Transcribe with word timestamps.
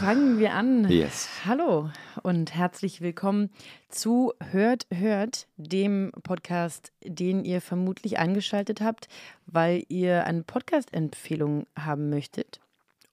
Fangen 0.00 0.38
wir 0.38 0.54
an. 0.54 0.88
Yes. 0.88 1.28
Hallo 1.44 1.90
und 2.22 2.54
herzlich 2.54 3.02
willkommen 3.02 3.50
zu 3.90 4.32
Hört, 4.50 4.86
Hört, 4.90 5.46
dem 5.58 6.10
Podcast, 6.22 6.90
den 7.04 7.44
ihr 7.44 7.60
vermutlich 7.60 8.18
eingeschaltet 8.18 8.80
habt, 8.80 9.08
weil 9.44 9.84
ihr 9.88 10.24
eine 10.24 10.42
Podcast-Empfehlung 10.42 11.66
haben 11.78 12.08
möchtet. 12.08 12.60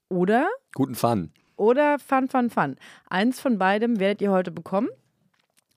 Oder, 0.08 0.48
Guten 0.76 0.96
Fun. 0.96 1.32
oder 1.58 2.00
Fun, 2.00 2.30
Fun, 2.30 2.50
Fun. 2.50 2.78
Eins 3.10 3.42
von 3.42 3.58
beidem 3.58 4.00
werdet 4.00 4.22
ihr 4.22 4.32
heute 4.32 4.52
bekommen. 4.52 4.88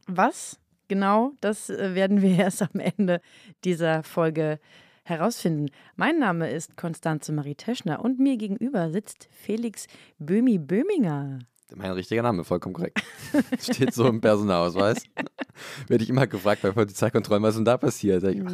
Was 0.07 0.61
genau, 0.87 1.33
das 1.41 1.71
äh, 1.71 1.97
werden 1.97 2.23
wir 2.23 2.31
erst 2.39 2.63
am 2.63 2.79
Ende 2.79 3.21
dieser 3.65 4.05
Folge 4.05 4.61
herausfinden. 5.11 5.71
Mein 5.97 6.19
Name 6.19 6.51
ist 6.51 6.77
Konstanze 6.77 7.33
Marie 7.33 7.57
Teschner 7.57 8.03
und 8.03 8.19
mir 8.19 8.37
gegenüber 8.37 8.91
sitzt 8.91 9.29
Felix 9.31 9.87
Böhmi 10.19 10.59
Böhminger. 10.59 11.41
Mein 11.75 11.91
richtiger 11.93 12.23
Name, 12.23 12.45
vollkommen 12.45 12.75
korrekt. 12.75 13.03
Steht 13.61 13.93
so 13.93 14.07
im 14.09 14.21
Personalausweis. 14.21 15.05
Werde 15.89 16.03
ich 16.03 16.11
immer 16.11 16.27
gefragt 16.27 16.63
bei 16.63 16.71
Polizeikontrollen, 16.71 17.43
was 17.43 17.51
ist 17.51 17.59
denn 17.59 17.65
da 17.65 17.77
passiert? 17.77 18.23
Ich, 18.25 18.41
ach, 18.45 18.53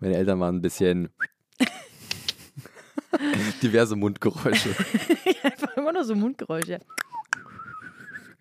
meine 0.00 0.16
Eltern 0.16 0.38
waren 0.40 0.56
ein 0.56 0.62
bisschen 0.62 1.08
diverse 3.62 3.96
Mundgeräusche. 3.96 4.70
Einfach 5.42 5.76
immer 5.76 5.92
nur 5.92 6.04
so 6.04 6.14
Mundgeräusche. 6.14 6.80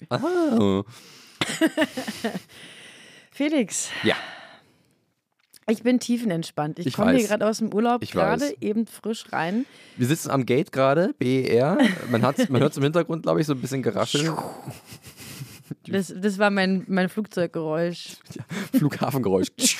Ah. 0.09 0.83
Felix, 3.31 3.89
Ja, 4.03 4.15
ich 5.69 5.83
bin 5.83 5.99
tiefenentspannt. 5.99 6.79
Ich, 6.79 6.87
Ich 6.87 6.93
komme 6.93 7.13
hier 7.13 7.27
gerade 7.27 7.47
aus 7.47 7.57
dem 7.59 7.73
Urlaub, 7.73 8.01
gerade 8.01 8.53
eben 8.61 8.85
frisch 8.87 9.25
rein. 9.31 9.65
wir 9.97 10.07
sitzen 10.07 10.29
am 10.31 10.45
Gate 10.45 10.71
gerade, 10.71 11.13
BER. 11.19 11.77
Man, 12.09 12.21
man 12.21 12.61
hört 12.61 12.77
im 12.77 12.83
Hintergrund, 12.83 13.23
glaube 13.23 13.41
ich, 13.41 13.47
so 13.47 13.53
ein 13.53 13.61
bisschen 13.61 13.81
geraschelt. 13.83 14.31
Das, 15.87 16.13
das 16.15 16.37
war 16.37 16.49
mein, 16.51 16.83
mein 16.87 17.09
Flugzeuggeräusch. 17.09 18.17
Flughafengeräusch. 18.73 19.47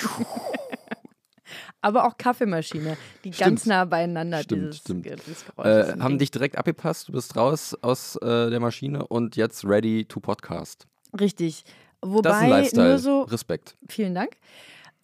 Aber 1.80 2.06
auch 2.06 2.16
Kaffeemaschine, 2.16 2.96
die 3.24 3.30
ganz 3.30 3.60
Stimmt. 3.60 3.66
nah 3.66 3.84
beieinander 3.84 4.42
Stimmt, 4.42 4.62
dieses, 4.62 4.76
stimmt. 4.78 5.04
dieses 5.06 5.44
Geräusch. 5.44 5.66
Äh, 5.66 5.80
ist 5.82 5.88
ein 5.90 6.02
haben 6.02 6.12
Ding. 6.12 6.18
dich 6.20 6.30
direkt 6.30 6.56
abgepasst, 6.58 7.08
du 7.08 7.12
bist 7.12 7.36
raus 7.36 7.76
aus 7.82 8.16
äh, 8.16 8.50
der 8.50 8.60
Maschine 8.60 9.06
und 9.06 9.36
jetzt 9.36 9.64
ready 9.66 10.04
to 10.06 10.20
podcast. 10.20 10.86
Richtig. 11.18 11.64
Das 11.64 11.70
ist 11.70 11.74
ein 12.02 12.12
Wobei 12.14 12.48
Lifestyle. 12.48 12.88
nur 12.88 12.98
so, 12.98 13.22
Respekt. 13.22 13.76
vielen 13.88 14.14
Dank, 14.14 14.32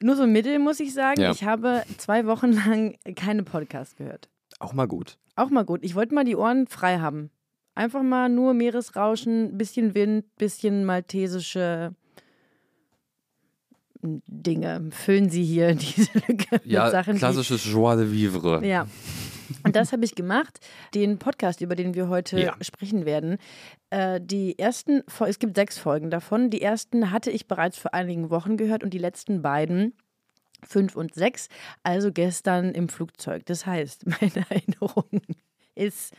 nur 0.03 0.17
so 0.17 0.27
mittel 0.27 0.59
muss 0.59 0.81
ich 0.81 0.93
sagen, 0.95 1.21
Ja. 1.21 1.31
ich 1.33 1.45
habe 1.45 1.83
zwei 1.99 2.27
Wochen 2.27 2.53
lang 2.53 2.97
keine 3.17 3.43
Podcasts 3.43 3.97
gehört. 3.97 4.29
Auch 4.59 4.73
mal 4.73 4.87
gut. 4.87 5.19
Auch 5.37 5.51
mal 5.51 5.65
gut. 5.65 5.81
Ich 5.83 5.95
wollte 5.95 6.15
mal 6.15 6.25
die 6.25 6.37
Ohren 6.37 6.67
frei 6.67 6.99
haben. 6.99 7.31
Einfach 7.75 8.03
mal 8.03 8.29
nur 8.29 8.53
Meeresrauschen, 8.53 9.57
bisschen 9.57 9.95
Wind, 9.95 10.25
bisschen 10.37 10.85
maltesische 10.85 11.95
Dinge. 14.03 14.89
Füllen 14.93 15.29
Sie 15.31 15.45
hier 15.45 15.75
diese 15.77 16.11
Lücke 16.27 16.61
Ja, 16.65 16.85
mit 16.85 16.93
Sachen. 16.93 17.17
klassisches 17.19 17.65
Joie 17.71 17.97
de 17.97 18.11
vivre. 18.11 18.67
Ja. 18.67 18.87
Und 19.65 19.77
das 19.77 19.93
habe 19.93 20.05
ich 20.05 20.15
gemacht. 20.15 20.61
Den 20.95 21.19
Podcast, 21.19 21.61
über 21.61 21.75
den 21.77 21.95
wir 21.95 22.09
heute 22.09 22.41
Ja. 22.41 22.57
sprechen 22.61 23.05
werden. 23.05 23.39
Äh, 23.91 24.21
die 24.23 24.59
ersten, 24.59 25.03
es 25.27 25.39
gibt 25.39 25.57
sechs 25.57 25.79
Folgen 25.79 26.11
davon. 26.11 26.51
Die 26.51 26.63
ersten 26.63 27.11
hatte 27.11 27.31
ich 27.31 27.47
bereits 27.47 27.77
vor 27.79 27.95
einigen 27.95 28.31
Wochen 28.31 28.57
gehört 28.57 28.83
und 28.83 28.91
die 28.95 28.99
letzten 28.99 29.43
beiden 29.43 29.95
fünf 30.63 30.95
und 30.97 31.15
sechs, 31.15 31.49
also 31.83 32.13
gestern 32.13 32.73
im 32.73 32.89
Flugzeug. 32.89 33.47
Das 33.47 33.65
heißt, 33.67 34.05
meine 34.21 34.45
Erinnerung 34.51 35.23
ist, 35.75 36.13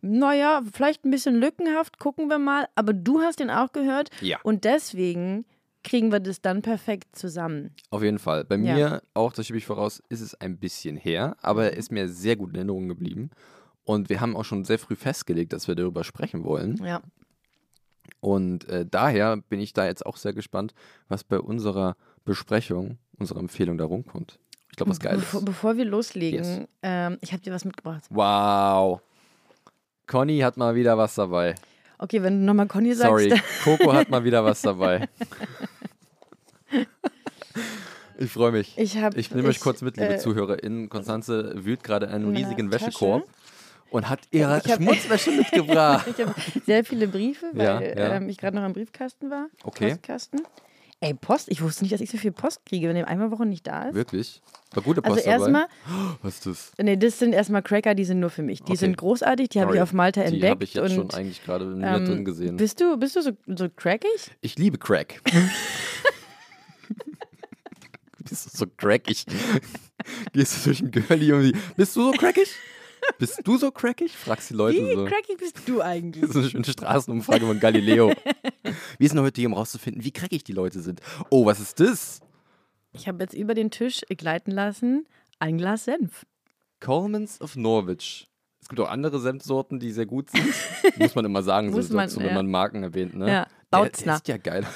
naja, 0.00 0.62
vielleicht 0.72 1.04
ein 1.04 1.10
bisschen 1.10 1.34
lückenhaft, 1.34 1.98
gucken 1.98 2.28
wir 2.28 2.38
mal, 2.38 2.66
aber 2.74 2.92
du 2.92 3.20
hast 3.20 3.40
den 3.40 3.50
auch 3.50 3.72
gehört 3.72 4.10
Ja. 4.20 4.38
und 4.42 4.64
deswegen 4.64 5.44
kriegen 5.84 6.10
wir 6.10 6.18
das 6.20 6.40
dann 6.40 6.62
perfekt 6.62 7.14
zusammen. 7.16 7.70
Auf 7.90 8.02
jeden 8.02 8.18
Fall. 8.18 8.44
Bei 8.44 8.56
Ja. 8.56 8.74
mir, 8.74 9.02
auch 9.14 9.32
das 9.32 9.46
schiebe 9.46 9.58
ich 9.58 9.66
voraus, 9.66 10.02
ist 10.08 10.20
es 10.22 10.34
ein 10.40 10.58
bisschen 10.58 10.96
her, 10.96 11.36
aber 11.42 11.64
er 11.66 11.76
ist 11.76 11.92
mir 11.92 12.08
sehr 12.08 12.36
gut 12.36 12.50
in 12.50 12.56
Erinnerung 12.56 12.88
geblieben. 12.88 13.30
Und 13.84 14.08
wir 14.08 14.20
haben 14.20 14.34
auch 14.34 14.44
schon 14.44 14.64
sehr 14.64 14.78
früh 14.78 14.96
festgelegt, 14.96 15.52
dass 15.52 15.68
wir 15.68 15.74
darüber 15.74 16.02
sprechen 16.04 16.42
wollen. 16.44 16.76
Ja. 16.82 17.02
Und 18.20 18.66
äh, 18.68 18.86
daher 18.90 19.36
bin 19.36 19.60
ich 19.60 19.72
da 19.74 19.84
jetzt 19.86 20.04
auch 20.06 20.16
sehr 20.16 20.32
gespannt, 20.32 20.74
was 21.08 21.22
bei 21.24 21.38
unserer 21.38 21.96
Besprechung, 22.24 22.98
unserer 23.18 23.40
Empfehlung 23.40 23.76
da 23.76 23.84
rumkommt. 23.84 24.38
Ich 24.70 24.76
glaube, 24.76 24.90
was 24.90 25.00
geil 25.00 25.16
Bevor, 25.16 25.40
ist. 25.40 25.44
bevor 25.44 25.76
wir 25.76 25.84
loslegen, 25.84 26.42
Yes. 26.60 26.68
ähm, 26.82 27.18
ich 27.20 27.32
habe 27.32 27.42
dir 27.42 27.52
was 27.52 27.64
mitgebracht. 27.64 28.04
Wow. 28.10 29.00
Conny 30.06 30.38
hat 30.40 30.56
mal 30.56 30.74
wieder 30.74 30.96
was 30.98 31.14
dabei. 31.14 31.54
Okay, 31.98 32.22
wenn 32.22 32.40
du 32.40 32.44
nochmal 32.46 32.66
Conny 32.66 32.92
sagst. 32.94 33.08
Sorry, 33.10 33.40
Coco 33.64 33.92
hat 33.92 34.10
mal 34.10 34.24
wieder 34.24 34.44
was 34.44 34.62
dabei. 34.62 35.08
Ich 38.18 38.30
freue 38.30 38.52
mich. 38.52 38.74
Ich 38.78 38.96
habe. 38.98 39.18
Ich 39.18 39.30
nehme 39.34 39.48
euch 39.48 39.60
kurz 39.60 39.82
mit, 39.82 39.96
liebe 39.96 40.14
äh, 40.14 40.18
ZuhörerInnen. 40.18 40.88
Konstanze 40.88 41.52
wühlt 41.64 41.82
gerade 41.82 42.08
einen 42.08 42.28
in 42.30 42.36
riesigen. 42.36 42.70
Wäschekorb 42.70 43.24
und 43.90 44.08
hat 44.08 44.20
ihre 44.30 44.56
hab- 44.56 44.70
Schmutzwäsche 44.70 45.30
mitgebracht. 45.36 46.06
Ich 46.08 46.24
habe 46.24 46.34
sehr 46.64 46.84
viele 46.84 47.08
Briefe, 47.08 47.46
weil 47.52 47.64
Ja, 47.64 47.80
ja. 47.80 48.14
Ähm, 48.16 48.28
ich 48.28 48.38
gerade 48.38 48.56
noch 48.56 48.62
am 48.62 48.72
Briefkasten 48.72 49.30
war. 49.30 49.48
Okay. 49.64 49.90
Postkasten. 49.90 50.42
Ey, 51.00 51.12
Post, 51.12 51.50
ich 51.50 51.60
wusste 51.60 51.82
nicht, 51.84 51.92
dass 51.92 52.00
ich 52.00 52.10
so 52.10 52.16
viel 52.16 52.32
Post 52.32 52.64
kriege, 52.64 52.88
wenn 52.88 52.94
der 52.94 53.06
einmal 53.08 53.30
Woche 53.30 53.44
nicht 53.44 53.66
da 53.66 53.88
ist. 53.88 53.94
Wirklich? 53.94 54.40
War 54.72 54.82
gute 54.82 55.04
Also 55.04 55.16
Post 55.16 55.26
erstmal, 55.26 55.66
dabei? 55.86 56.16
Was 56.22 56.34
ist 56.36 56.46
das? 56.46 56.72
nee, 56.80 56.96
das 56.96 57.18
sind 57.18 57.34
erstmal 57.34 57.62
Cracker, 57.62 57.94
die 57.94 58.04
sind 58.06 58.20
nur 58.20 58.30
für 58.30 58.42
mich. 58.42 58.60
Die 58.62 58.70
Okay. 58.72 58.76
sind 58.76 58.96
großartig, 58.96 59.50
die 59.50 59.60
habe 59.60 59.74
ich 59.74 59.82
auf 59.82 59.92
Malta 59.92 60.22
Die 60.22 60.28
entdeckt. 60.28 60.50
habe 60.50 60.64
ich 60.64 60.74
jetzt 60.74 60.82
und, 60.90 60.94
schon 60.94 61.10
eigentlich 61.10 61.44
gerade 61.44 61.66
in 61.66 61.82
ähm, 61.84 62.04
drin 62.06 62.24
gesehen. 62.24 62.56
Bist 62.56 62.80
du, 62.80 62.96
bist 62.96 63.16
du 63.16 63.22
so, 63.22 63.32
so 63.54 63.68
crackig? 63.74 64.30
Ich 64.40 64.56
liebe 64.56 64.78
Crack. 64.78 65.20
du 68.28 68.30
bist 68.30 68.56
so 68.56 68.66
crackig. 68.66 69.24
Gehst 70.32 70.56
du 70.56 70.70
durch 70.70 70.80
ein 70.80 70.90
Girlie 70.90 71.32
um 71.32 71.42
die. 71.42 71.56
Bist 71.76 71.94
du 71.96 72.02
so 72.02 72.12
crackig? 72.12 72.48
Bist 73.18 73.40
du 73.44 73.58
so 73.58 73.70
crackig? 73.70 74.16
Fragst 74.16 74.50
die 74.50 74.54
Leute 74.54 74.78
Wie 74.78 74.94
so. 74.94 75.04
crackig 75.04 75.36
bist 75.38 75.60
du 75.66 75.82
eigentlich? 75.82 76.22
Das 76.22 76.30
ist 76.30 76.36
eine 76.36 76.50
schöne 76.50 76.64
Straßenumfrage 76.64 77.46
von 77.46 77.60
Galileo. 77.60 78.12
Wir 78.98 79.08
sind 79.08 79.20
heute 79.20 79.40
hier, 79.40 79.48
um 79.48 79.54
rauszufinden, 79.54 80.02
wie 80.04 80.10
crackig 80.10 80.42
die 80.42 80.52
Leute 80.52 80.80
sind. 80.80 81.00
Oh, 81.28 81.44
was 81.44 81.60
ist 81.60 81.80
das? 81.80 82.20
Ich 82.92 83.06
habe 83.06 83.22
jetzt 83.22 83.34
über 83.34 83.54
den 83.54 83.70
Tisch 83.70 84.00
gleiten 84.08 84.50
lassen 84.50 85.06
ein 85.38 85.58
Glas 85.58 85.84
Senf. 85.84 86.24
Coleman's 86.80 87.40
of 87.40 87.56
Norwich. 87.56 88.26
Es 88.62 88.68
gibt 88.68 88.80
auch 88.80 88.88
andere 88.88 89.20
Senfsorten, 89.20 89.78
die 89.78 89.92
sehr 89.92 90.06
gut 90.06 90.30
sind. 90.30 90.54
Muss 90.96 91.14
man 91.14 91.26
immer 91.26 91.42
sagen, 91.42 91.70
so, 91.70 91.94
man, 91.94 92.06
dazu, 92.06 92.20
wenn 92.20 92.28
ja. 92.28 92.34
man 92.34 92.50
Marken 92.50 92.82
erwähnt. 92.82 93.14
Ne? 93.14 93.26
Ja, 93.26 93.32
der, 93.32 93.44
der 93.44 93.50
Bautzner. 93.70 94.16
sieht 94.16 94.28
ja 94.28 94.36
geil 94.38 94.66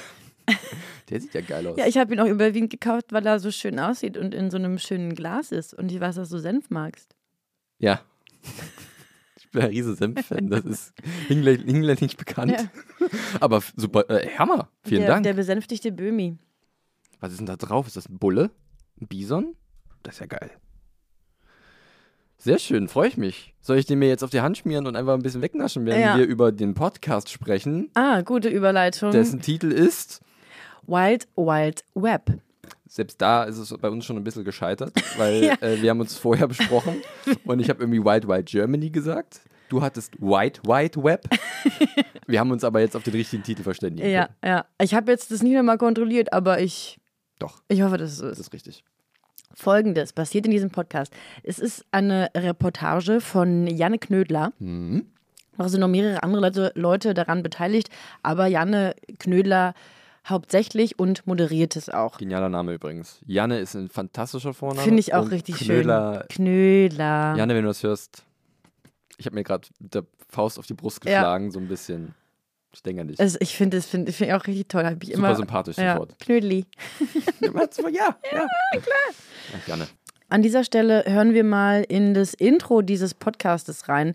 Der 1.09 1.19
sieht 1.21 1.33
ja 1.33 1.41
geil 1.41 1.65
aus. 1.67 1.77
Ja, 1.77 1.87
ich 1.87 1.97
habe 1.97 2.13
ihn 2.13 2.19
auch 2.19 2.27
überwiegend 2.27 2.69
gekauft, 2.69 3.11
weil 3.11 3.25
er 3.25 3.39
so 3.39 3.51
schön 3.51 3.79
aussieht 3.79 4.15
und 4.17 4.33
in 4.33 4.51
so 4.51 4.57
einem 4.57 4.77
schönen 4.77 5.15
Glas 5.15 5.51
ist. 5.51 5.73
Und 5.73 5.91
ich 5.91 5.99
weiß, 5.99 6.15
dass 6.15 6.29
du 6.29 6.37
Senf 6.39 6.69
magst. 6.69 7.15
Ja. 7.79 8.01
Ich 9.37 9.49
bin 9.51 9.63
ein 9.63 9.69
riesen 9.69 9.95
Senf-Fan. 9.95 10.49
Das 10.49 10.63
ist 10.65 10.93
hinlänglich 11.27 11.65
hinlänglich 11.65 12.01
nicht 12.01 12.17
bekannt. 12.17 12.51
Ja. 12.51 13.07
Aber 13.39 13.63
super, 13.75 14.07
äh, 14.09 14.29
Hammer. 14.37 14.69
Vielen 14.83 15.01
der, 15.01 15.09
Dank. 15.09 15.23
Der 15.23 15.33
besänftigte 15.33 15.91
Böhmi. 15.91 16.37
Was 17.19 17.31
ist 17.31 17.39
denn 17.39 17.47
da 17.47 17.55
drauf? 17.55 17.87
Ist 17.87 17.95
das 17.97 18.07
ein 18.07 18.19
Bulle? 18.19 18.51
Ein 19.01 19.07
Bison? 19.07 19.55
Das 20.03 20.15
ist 20.15 20.19
ja 20.19 20.27
geil. 20.27 20.51
Sehr 22.37 22.57
schön, 22.59 22.87
freue 22.87 23.09
ich 23.09 23.17
mich. 23.17 23.53
Soll 23.59 23.77
ich 23.79 23.85
den 23.85 23.99
mir 23.99 24.07
jetzt 24.07 24.23
auf 24.23 24.29
die 24.29 24.39
Hand 24.39 24.57
schmieren 24.57 24.87
und 24.87 24.95
einfach 24.95 25.13
ein 25.13 25.21
bisschen 25.21 25.41
wegnaschen, 25.41 25.85
während 25.85 26.01
Ja. 26.05 26.17
wir 26.17 26.25
über 26.25 26.51
den 26.53 26.73
Podcast 26.73 27.29
sprechen, 27.29 27.89
Ah, 27.95 28.21
gute 28.21 28.47
Überleitung. 28.47 29.11
dessen 29.11 29.41
Titel 29.41 29.71
ist, 29.71 30.21
Wild 30.89 31.27
Wild 31.35 31.83
Web. 31.95 32.39
selbst 32.87 33.21
da 33.21 33.43
ist 33.43 33.57
es 33.57 33.75
bei 33.77 33.89
uns 33.89 34.05
schon 34.05 34.17
ein 34.17 34.23
bisschen 34.23 34.43
gescheitert, 34.43 34.93
weil 35.17 35.43
Ja. 35.43 35.53
äh, 35.61 35.81
wir 35.81 35.89
haben 35.91 35.99
uns 35.99 36.15
vorher 36.17 36.47
besprochen 36.47 37.01
und 37.45 37.59
ich 37.59 37.69
habe 37.69 37.81
irgendwie 37.83 38.03
Wild 38.03 38.27
Wild 38.27 38.45
Germany 38.47 38.89
gesagt. 38.89 39.41
Du 39.69 39.81
hattest 39.83 40.19
White 40.19 40.61
White 40.65 41.03
Web. 41.03 41.25
Wir 42.25 42.39
haben 42.39 42.49
uns 42.49 42.63
aber 42.63 42.79
jetzt 42.79 42.95
auf 42.95 43.03
den 43.03 43.13
richtigen 43.13 43.43
Titel 43.43 43.61
verständigt. 43.61 44.07
Ja, 44.07 44.29
ja. 44.43 44.65
Ich 44.81 44.95
habe 44.95 45.11
jetzt 45.11 45.29
das 45.31 45.43
nicht 45.43 45.51
mehr 45.53 45.61
mal 45.61 45.77
kontrolliert, 45.77 46.33
aber 46.33 46.59
ich, 46.59 46.99
Doch, 47.37 47.61
ich 47.67 47.81
hoffe, 47.83 47.97
dass 47.97 48.11
es 48.11 48.17
so 48.17 48.23
das 48.27 48.39
ist. 48.39 48.47
ist 48.47 48.53
richtig. 48.53 48.83
Folgendes 49.53 50.13
passiert 50.13 50.45
in 50.45 50.51
diesem 50.51 50.71
Podcast. 50.71 51.13
Es 51.43 51.59
ist 51.59 51.85
eine 51.91 52.29
Reportage 52.35 53.19
von 53.21 53.67
Janne 53.67 53.99
Knödler. 53.99 54.53
Mhm. 54.59 55.05
Noch 55.57 55.67
sind 55.67 55.81
noch 55.81 55.87
mehrere 55.87 56.23
andere 56.23 56.41
Leute, 56.41 56.71
Leute 56.75 57.13
daran 57.13 57.43
beteiligt, 57.43 57.89
aber 58.23 58.47
Janne 58.47 58.95
Knödler 59.19 59.73
hauptsächlich 60.29 60.99
und 60.99 61.25
moderiert 61.27 61.75
es 61.75 61.89
auch. 61.89 62.17
Genialer 62.17 62.49
Name 62.49 62.73
übrigens. 62.73 63.19
Janne 63.25 63.59
ist 63.59 63.75
ein 63.75 63.89
fantastischer 63.89 64.53
Vorname. 64.53 64.81
Finde 64.83 64.99
ich 64.99 65.13
auch 65.13 65.23
und 65.23 65.31
richtig 65.31 65.55
Knödler, 65.57 66.25
schön. 66.31 66.45
Knödler. 66.45 67.35
Janne, 67.37 67.55
wenn 67.55 67.63
du 67.63 67.69
das 67.69 67.83
hörst, 67.83 68.23
ich 69.17 69.25
habe 69.25 69.35
mir 69.35 69.43
gerade 69.43 69.67
mit 69.79 69.93
der 69.93 70.05
Faust 70.29 70.59
auf 70.59 70.65
die 70.65 70.73
Brust 70.73 71.03
Ja. 71.05 71.19
geschlagen, 71.19 71.51
so 71.51 71.59
ein 71.59 71.67
bisschen. 71.67 72.13
Ich 72.71 72.83
denke 72.83 73.01
an 73.01 73.07
dich. 73.07 73.19
Also 73.19 73.37
ich 73.41 73.55
finde 73.55 73.77
es 73.77 73.87
find, 73.87 74.09
find 74.13 74.31
auch 74.31 74.45
richtig 74.45 74.67
toll. 74.67 74.85
Hab 74.85 75.01
ich 75.01 75.09
Super 75.09 75.17
immer, 75.27 75.35
sympathisch 75.35 75.77
ja, 75.77 75.93
sofort. 75.93 76.19
Knödli. 76.19 76.65
ja, 77.41 77.49
ja, 77.51 78.17
klar. 78.79 79.09
Ach, 79.57 79.67
Janne. 79.67 79.87
An 80.29 80.43
dieser 80.43 80.63
Stelle 80.63 81.03
hören 81.07 81.33
wir 81.33 81.43
mal 81.43 81.83
in 81.87 82.13
das 82.13 82.35
Intro 82.35 82.83
dieses 82.83 83.15
Podcastes 83.15 83.89
rein, 83.89 84.13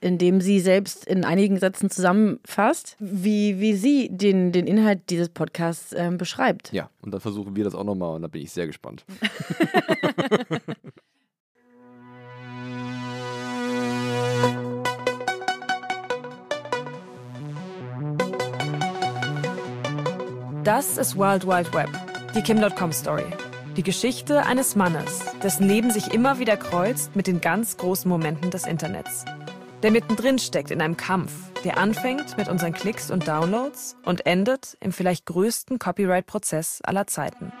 in 0.00 0.16
dem 0.16 0.40
sie 0.40 0.60
selbst 0.60 1.04
in 1.04 1.24
einigen 1.24 1.58
Sätzen 1.58 1.90
zusammenfasst, 1.90 2.96
wie, 3.00 3.58
wie 3.58 3.74
sie 3.74 4.08
den, 4.10 4.52
den 4.52 4.68
Inhalt 4.68 5.10
dieses 5.10 5.28
Podcasts 5.28 5.92
ähm, 5.92 6.18
beschreibt. 6.18 6.72
Ja, 6.72 6.88
und 7.02 7.10
dann 7.12 7.20
versuchen 7.20 7.56
wir 7.56 7.64
das 7.64 7.74
auch 7.74 7.82
nochmal 7.82 8.14
und 8.14 8.22
da 8.22 8.28
bin 8.28 8.42
ich 8.42 8.52
sehr 8.52 8.68
gespannt. 8.68 9.04
Das 20.62 20.98
ist 20.98 21.16
Wild 21.16 21.46
Wild 21.46 21.72
Web, 21.74 21.88
die 22.34 22.42
Kim.com 22.42 22.92
Story. 22.92 23.24
Die 23.76 23.82
Geschichte 23.82 24.46
eines 24.46 24.74
Mannes, 24.74 25.20
dessen 25.42 25.68
Leben 25.68 25.90
sich 25.90 26.14
immer 26.14 26.38
wieder 26.38 26.56
kreuzt 26.56 27.14
mit 27.14 27.26
den 27.26 27.42
ganz 27.42 27.76
großen 27.76 28.08
Momenten 28.08 28.50
des 28.50 28.66
Internets. 28.66 29.26
Der 29.82 29.90
mittendrin 29.90 30.38
steckt 30.38 30.70
in 30.70 30.80
einem 30.80 30.96
Kampf, 30.96 31.52
der 31.62 31.76
anfängt 31.76 32.38
mit 32.38 32.48
unseren 32.48 32.72
Klicks 32.72 33.10
und 33.10 33.28
Downloads 33.28 33.94
und 34.06 34.24
endet 34.24 34.78
im 34.80 34.92
vielleicht 34.92 35.26
größten 35.26 35.78
Copyright-Prozess 35.78 36.80
aller 36.84 37.06
Zeiten. 37.06 37.52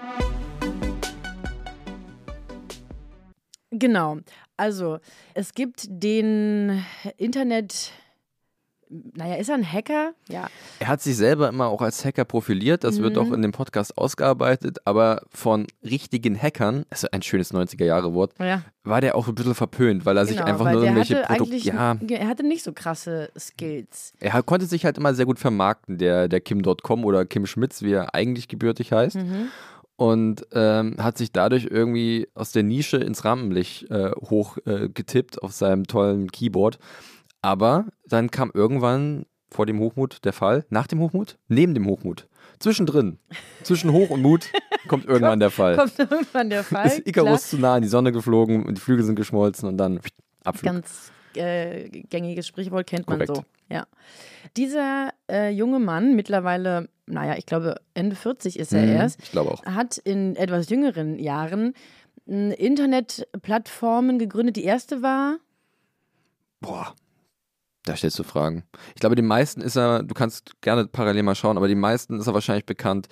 Genau. 3.70 4.16
Also, 4.56 5.00
es 5.34 5.52
gibt 5.52 5.84
den 5.86 6.82
Internet. 7.18 7.92
Naja, 8.88 9.34
ist 9.36 9.48
er 9.48 9.56
ein 9.56 9.72
Hacker? 9.72 10.12
Ja. 10.28 10.48
Er 10.78 10.88
hat 10.88 11.02
sich 11.02 11.16
selber 11.16 11.48
immer 11.48 11.66
auch 11.66 11.82
als 11.82 12.04
Hacker 12.04 12.24
profiliert, 12.24 12.84
das 12.84 13.00
wird 13.00 13.18
auch 13.18 13.32
in 13.32 13.42
dem 13.42 13.52
Podcast 13.52 13.98
ausgearbeitet, 13.98 14.78
aber 14.84 15.22
von 15.32 15.66
richtigen 15.82 16.40
Hackern, 16.40 16.84
das 16.90 17.02
ist 17.02 17.12
ein 17.12 17.22
schönes 17.22 17.52
90er-Jahre-Wort, 17.52 18.34
ja. 18.38 18.62
war 18.84 19.00
der 19.00 19.16
auch 19.16 19.26
ein 19.26 19.34
bisschen 19.34 19.54
verpönt, 19.54 20.04
weil 20.04 20.16
er 20.16 20.26
sich 20.26 20.36
genau, 20.36 20.48
einfach 20.48 20.66
weil 20.66 20.74
nur 20.74 20.82
irgendwelche 20.84 21.16
Produkte. 21.16 21.42
eigentlich, 21.42 21.64
Ja, 21.64 21.96
er 22.08 22.28
hatte 22.28 22.44
nicht 22.44 22.62
so 22.62 22.72
krasse 22.72 23.30
Skills. 23.36 24.12
er 24.20 24.42
konnte 24.42 24.66
sich 24.66 24.84
halt 24.84 24.98
immer 24.98 25.14
sehr 25.14 25.26
gut 25.26 25.38
vermarkten, 25.38 25.98
der, 25.98 26.28
der 26.28 26.40
Kim.com 26.40 27.04
oder 27.04 27.24
Kim 27.24 27.46
Schmitz, 27.46 27.82
wie 27.82 27.92
er 27.92 28.14
eigentlich 28.14 28.48
gebürtig 28.48 28.92
heißt. 28.92 29.16
Mhm. 29.16 29.48
Und 29.98 30.46
ähm, 30.52 30.96
hat 30.98 31.16
sich 31.16 31.32
dadurch 31.32 31.68
irgendwie 31.70 32.28
aus 32.34 32.52
der 32.52 32.62
Nische 32.62 32.98
ins 32.98 33.24
Rampenlicht 33.24 33.90
äh, 33.90 34.10
hoch 34.28 34.58
äh, 34.66 34.90
getippt 34.90 35.42
auf 35.42 35.52
seinem 35.52 35.86
tollen 35.86 36.30
Keyboard. 36.30 36.78
Aber 37.42 37.86
dann 38.08 38.30
kam 38.30 38.50
irgendwann 38.54 39.26
vor 39.50 39.66
dem 39.66 39.78
Hochmut 39.78 40.24
der 40.24 40.32
Fall, 40.32 40.66
nach 40.70 40.86
dem 40.86 40.98
Hochmut, 41.00 41.38
neben 41.48 41.74
dem 41.74 41.86
Hochmut, 41.86 42.28
zwischendrin, 42.58 43.18
zwischen 43.62 43.92
Hoch 43.92 44.10
und 44.10 44.20
Mut 44.22 44.48
kommt 44.88 45.04
irgendwann 45.06 45.38
der 45.40 45.50
Fall. 45.50 45.76
Kommt 45.76 45.98
irgendwann 45.98 46.50
der 46.50 46.64
Fall. 46.64 46.86
ist 46.86 47.06
Icarus 47.06 47.50
zu 47.50 47.58
nah 47.58 47.74
an 47.74 47.82
die 47.82 47.88
Sonne 47.88 48.10
geflogen 48.12 48.64
und 48.66 48.76
die 48.76 48.80
Flügel 48.80 49.04
sind 49.04 49.14
geschmolzen 49.14 49.68
und 49.68 49.76
dann 49.78 50.00
Abflug. 50.42 50.64
Ganz 50.72 51.12
äh, 51.34 51.88
gängiges 51.88 52.46
Sprichwort 52.48 52.86
kennt 52.88 53.06
man 53.08 53.18
Korrekt. 53.18 53.36
so. 53.36 53.44
Ja. 53.68 53.86
Dieser 54.56 55.10
äh, 55.30 55.50
junge 55.50 55.78
Mann, 55.78 56.16
mittlerweile, 56.16 56.88
naja, 57.06 57.36
ich 57.36 57.46
glaube 57.46 57.76
Ende 57.94 58.16
40 58.16 58.58
ist 58.58 58.72
er 58.72 58.82
Mhm, 58.82 58.88
erst, 58.96 59.20
Ich 59.22 59.30
glaube 59.32 59.50
auch. 59.52 59.64
hat 59.64 59.98
in 59.98 60.34
etwas 60.36 60.68
jüngeren 60.70 61.18
Jahren 61.18 61.74
m, 62.26 62.50
Internetplattformen 62.52 64.18
gegründet. 64.18 64.56
Die 64.56 64.64
erste 64.64 65.02
war, 65.02 65.36
Boah, 66.60 66.94
da 67.86 67.96
stellst 67.96 68.18
du 68.18 68.24
Fragen. 68.24 68.64
Ich 68.94 69.00
glaube, 69.00 69.16
den 69.16 69.26
meisten 69.26 69.60
ist 69.60 69.76
er, 69.76 70.02
du 70.02 70.14
kannst 70.14 70.60
gerne 70.60 70.86
parallel 70.86 71.22
mal 71.22 71.34
schauen, 71.34 71.56
aber 71.56 71.68
die 71.68 71.74
meisten 71.74 72.18
ist 72.18 72.26
er 72.26 72.34
wahrscheinlich 72.34 72.66
bekannt 72.66 73.06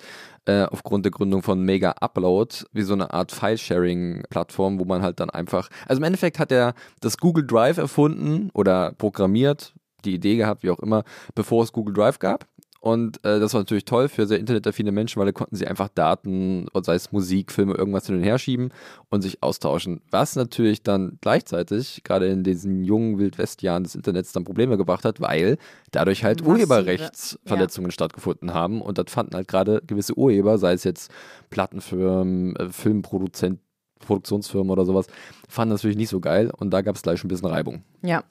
äh, 0.45 0.63
aufgrund 0.63 1.05
der 1.05 1.11
Gründung 1.11 1.41
von 1.41 1.61
Mega 1.61 1.91
Upload, 1.99 2.55
wie 2.73 2.83
so 2.83 2.93
eine 2.93 3.13
Art 3.13 3.31
File-Sharing-Plattform, 3.31 4.79
wo 4.79 4.85
man 4.85 5.01
halt 5.01 5.19
dann 5.19 5.29
einfach, 5.29 5.69
also 5.87 5.99
im 5.99 6.03
Endeffekt 6.03 6.39
hat 6.39 6.51
er 6.51 6.73
das 6.99 7.17
Google 7.17 7.47
Drive 7.47 7.77
erfunden 7.77 8.49
oder 8.53 8.93
programmiert, 8.97 9.73
die 10.03 10.13
Idee 10.13 10.35
gehabt, 10.35 10.63
wie 10.63 10.69
auch 10.69 10.79
immer, 10.79 11.03
bevor 11.33 11.63
es 11.63 11.71
Google 11.71 11.93
Drive 11.93 12.19
gab. 12.19 12.45
Und 12.85 13.17
äh, 13.25 13.39
das 13.39 13.55
war 13.55 13.61
natürlich 13.61 13.85
toll 13.85 14.09
für 14.09 14.27
sehr 14.27 14.37
internetaffine 14.37 14.91
Menschen, 14.91 15.19
weil 15.19 15.25
da 15.25 15.31
konnten 15.31 15.55
sie 15.55 15.65
einfach 15.65 15.89
Daten, 15.89 16.67
sei 16.83 16.93
es 16.93 17.11
Musik, 17.11 17.51
Filme, 17.51 17.73
irgendwas 17.73 18.05
hin 18.05 18.17
und 18.17 18.21
her 18.21 18.37
schieben 18.37 18.69
und 19.09 19.23
sich 19.23 19.41
austauschen. 19.41 20.01
Was 20.11 20.35
natürlich 20.35 20.83
dann 20.83 21.17
gleichzeitig, 21.19 22.03
gerade 22.03 22.27
in 22.27 22.43
diesen 22.43 22.83
jungen 22.83 23.17
Wildwestjahren 23.17 23.85
des 23.85 23.95
Internets, 23.95 24.33
dann 24.33 24.43
Probleme 24.43 24.77
gebracht 24.77 25.03
hat, 25.03 25.19
weil 25.19 25.57
dadurch 25.89 26.23
halt 26.23 26.41
Massive, 26.41 26.51
Urheberrechtsverletzungen 26.51 27.89
stattgefunden 27.89 28.53
haben. 28.53 28.83
Und 28.83 28.99
das 28.99 29.11
fanden 29.11 29.35
halt 29.35 29.47
gerade 29.47 29.81
gewisse 29.87 30.15
Urheber, 30.15 30.59
sei 30.59 30.73
es 30.73 30.83
jetzt 30.83 31.09
Plattenfirmen, 31.49 32.55
äh, 32.55 32.69
Filmproduzent, 32.69 33.61
Produktionsfirmen 33.97 34.69
oder 34.69 34.85
sowas, 34.85 35.07
fanden 35.49 35.71
das 35.71 35.81
natürlich 35.81 35.97
nicht 35.97 36.09
so 36.09 36.19
geil. 36.19 36.51
Und 36.55 36.69
da 36.69 36.83
gab 36.83 36.97
es 36.97 37.01
gleich 37.01 37.23
ein 37.23 37.29
bisschen 37.29 37.47
Reibung. 37.47 37.81
ja. 38.03 38.23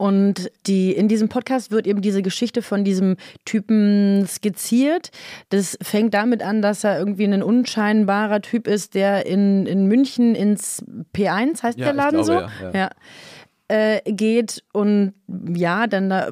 Und 0.00 0.50
die, 0.66 0.92
in 0.92 1.08
diesem 1.08 1.28
Podcast 1.28 1.72
wird 1.72 1.86
eben 1.86 2.00
diese 2.00 2.22
Geschichte 2.22 2.62
von 2.62 2.84
diesem 2.84 3.18
Typen 3.44 4.24
skizziert. 4.26 5.10
Das 5.50 5.76
fängt 5.82 6.14
damit 6.14 6.42
an, 6.42 6.62
dass 6.62 6.84
er 6.84 6.98
irgendwie 6.98 7.24
ein 7.24 7.42
unscheinbarer 7.42 8.40
Typ 8.40 8.66
ist, 8.66 8.94
der 8.94 9.26
in, 9.26 9.66
in 9.66 9.88
München 9.88 10.34
ins 10.34 10.82
P1, 11.14 11.62
heißt 11.62 11.78
Ja, 11.78 11.84
der 11.84 11.92
Laden 11.92 12.24
glaube, 12.24 12.24
so? 12.24 12.64
ja, 12.64 12.70
ja. 12.72 12.90
Äh, 13.70 14.00
geht 14.04 14.64
und 14.72 15.14
ja, 15.54 15.86
dann 15.86 16.10
da 16.10 16.30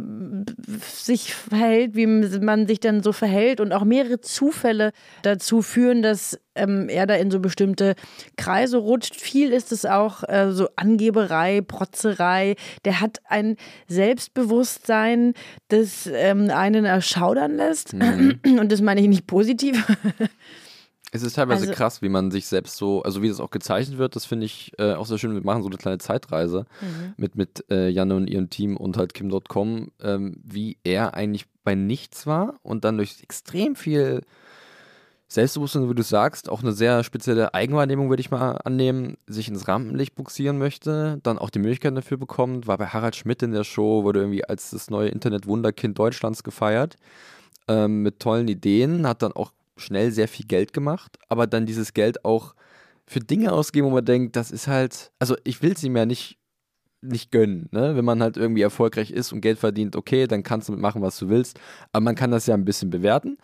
sich 0.80 1.32
verhält, 1.34 1.94
wie 1.94 2.06
man 2.06 2.66
sich 2.66 2.80
dann 2.80 3.00
so 3.00 3.12
verhält 3.12 3.60
und 3.60 3.72
auch 3.72 3.84
mehrere 3.84 4.20
Zufälle 4.20 4.90
dazu 5.22 5.62
führen, 5.62 6.02
dass 6.02 6.40
ähm, 6.56 6.88
er 6.88 7.06
da 7.06 7.14
in 7.14 7.30
so 7.30 7.38
bestimmte 7.38 7.94
Kreise 8.36 8.78
rutscht. 8.78 9.14
Viel 9.14 9.52
ist 9.52 9.70
es 9.70 9.86
auch 9.86 10.24
äh, 10.28 10.50
so 10.50 10.68
Angeberei, 10.74 11.60
Protzerei. 11.60 12.56
Der 12.84 13.00
hat 13.00 13.18
ein 13.28 13.56
Selbstbewusstsein, 13.86 15.34
das 15.68 16.10
ähm, 16.12 16.50
einen 16.50 16.86
erschaudern 16.86 17.54
lässt. 17.54 17.94
Und 17.94 18.72
das 18.72 18.80
meine 18.80 19.00
ich 19.00 19.06
nicht 19.06 19.28
positiv. 19.28 19.86
Es 21.10 21.22
ist 21.22 21.34
teilweise 21.36 21.62
Also- 21.62 21.72
krass, 21.74 22.02
wie 22.02 22.08
man 22.10 22.30
sich 22.30 22.46
selbst 22.46 22.76
so, 22.76 23.02
also 23.02 23.22
wie 23.22 23.28
das 23.28 23.40
auch 23.40 23.50
gezeichnet 23.50 23.98
wird, 23.98 24.14
das 24.14 24.26
finde 24.26 24.44
ich 24.46 24.72
äh, 24.78 24.92
auch 24.94 25.06
sehr 25.06 25.16
schön. 25.18 25.34
Wir 25.34 25.42
machen 25.42 25.62
so 25.62 25.68
eine 25.68 25.78
kleine 25.78 25.98
Zeitreise 25.98 26.66
mit, 27.16 27.34
mit 27.34 27.64
äh, 27.70 27.88
Janne 27.88 28.14
und 28.16 28.28
ihrem 28.28 28.50
Team 28.50 28.76
und 28.76 28.96
halt 28.98 29.14
Kim.com, 29.14 29.90
ähm, 30.02 30.36
wie 30.44 30.76
er 30.84 31.14
eigentlich 31.14 31.46
bei 31.64 31.74
nichts 31.74 32.26
war 32.26 32.58
und 32.62 32.84
dann 32.84 32.98
durch 32.98 33.22
extrem 33.22 33.74
viel 33.74 34.22
Selbstbewusstsein, 35.30 35.90
wie 35.90 35.94
du 35.94 36.02
sagst, 36.02 36.48
auch 36.48 36.62
eine 36.62 36.72
sehr 36.72 37.04
spezielle 37.04 37.52
Eigenwahrnehmung, 37.52 38.08
würde 38.08 38.20
ich 38.22 38.30
mal 38.30 38.52
annehmen, 38.64 39.18
sich 39.26 39.48
ins 39.48 39.68
Rampenlicht 39.68 40.14
buxieren 40.14 40.56
möchte, 40.56 41.20
dann 41.22 41.38
auch 41.38 41.50
die 41.50 41.58
Möglichkeit 41.58 41.94
dafür 41.94 42.16
bekommt, 42.16 42.66
war 42.66 42.78
bei 42.78 42.86
Harald 42.86 43.14
Schmidt 43.14 43.42
in 43.42 43.52
der 43.52 43.64
Show, 43.64 44.04
wurde 44.04 44.20
irgendwie 44.20 44.44
als 44.46 44.70
das 44.70 44.88
neue 44.88 45.08
Internet-Wunderkind 45.10 45.98
Deutschlands 45.98 46.42
gefeiert, 46.44 46.96
ähm, 47.68 48.02
mit 48.02 48.20
tollen 48.20 48.48
Ideen, 48.48 49.06
hat 49.06 49.20
dann 49.20 49.32
auch 49.32 49.52
schnell 49.78 50.12
sehr 50.12 50.28
viel 50.28 50.46
Geld 50.46 50.72
gemacht, 50.72 51.18
aber 51.28 51.46
dann 51.46 51.66
dieses 51.66 51.94
Geld 51.94 52.24
auch 52.24 52.54
für 53.06 53.20
Dinge 53.20 53.52
ausgeben, 53.52 53.86
wo 53.86 53.90
man 53.90 54.04
denkt, 54.04 54.36
das 54.36 54.50
ist 54.50 54.66
halt, 54.66 55.12
also 55.18 55.36
ich 55.44 55.62
will 55.62 55.72
es 55.72 55.82
ihm 55.82 55.96
ja 55.96 56.06
nicht, 56.06 56.38
nicht 57.00 57.30
gönnen, 57.30 57.68
ne? 57.70 57.94
Wenn 57.94 58.04
man 58.04 58.20
halt 58.22 58.36
irgendwie 58.36 58.62
erfolgreich 58.62 59.10
ist 59.12 59.32
und 59.32 59.40
Geld 59.40 59.58
verdient, 59.58 59.94
okay, 59.94 60.26
dann 60.26 60.42
kannst 60.42 60.68
du 60.68 60.72
mitmachen, 60.72 61.00
was 61.00 61.16
du 61.18 61.28
willst, 61.28 61.58
aber 61.92 62.02
man 62.02 62.14
kann 62.16 62.30
das 62.32 62.46
ja 62.46 62.54
ein 62.54 62.64
bisschen 62.64 62.90
bewerten. 62.90 63.38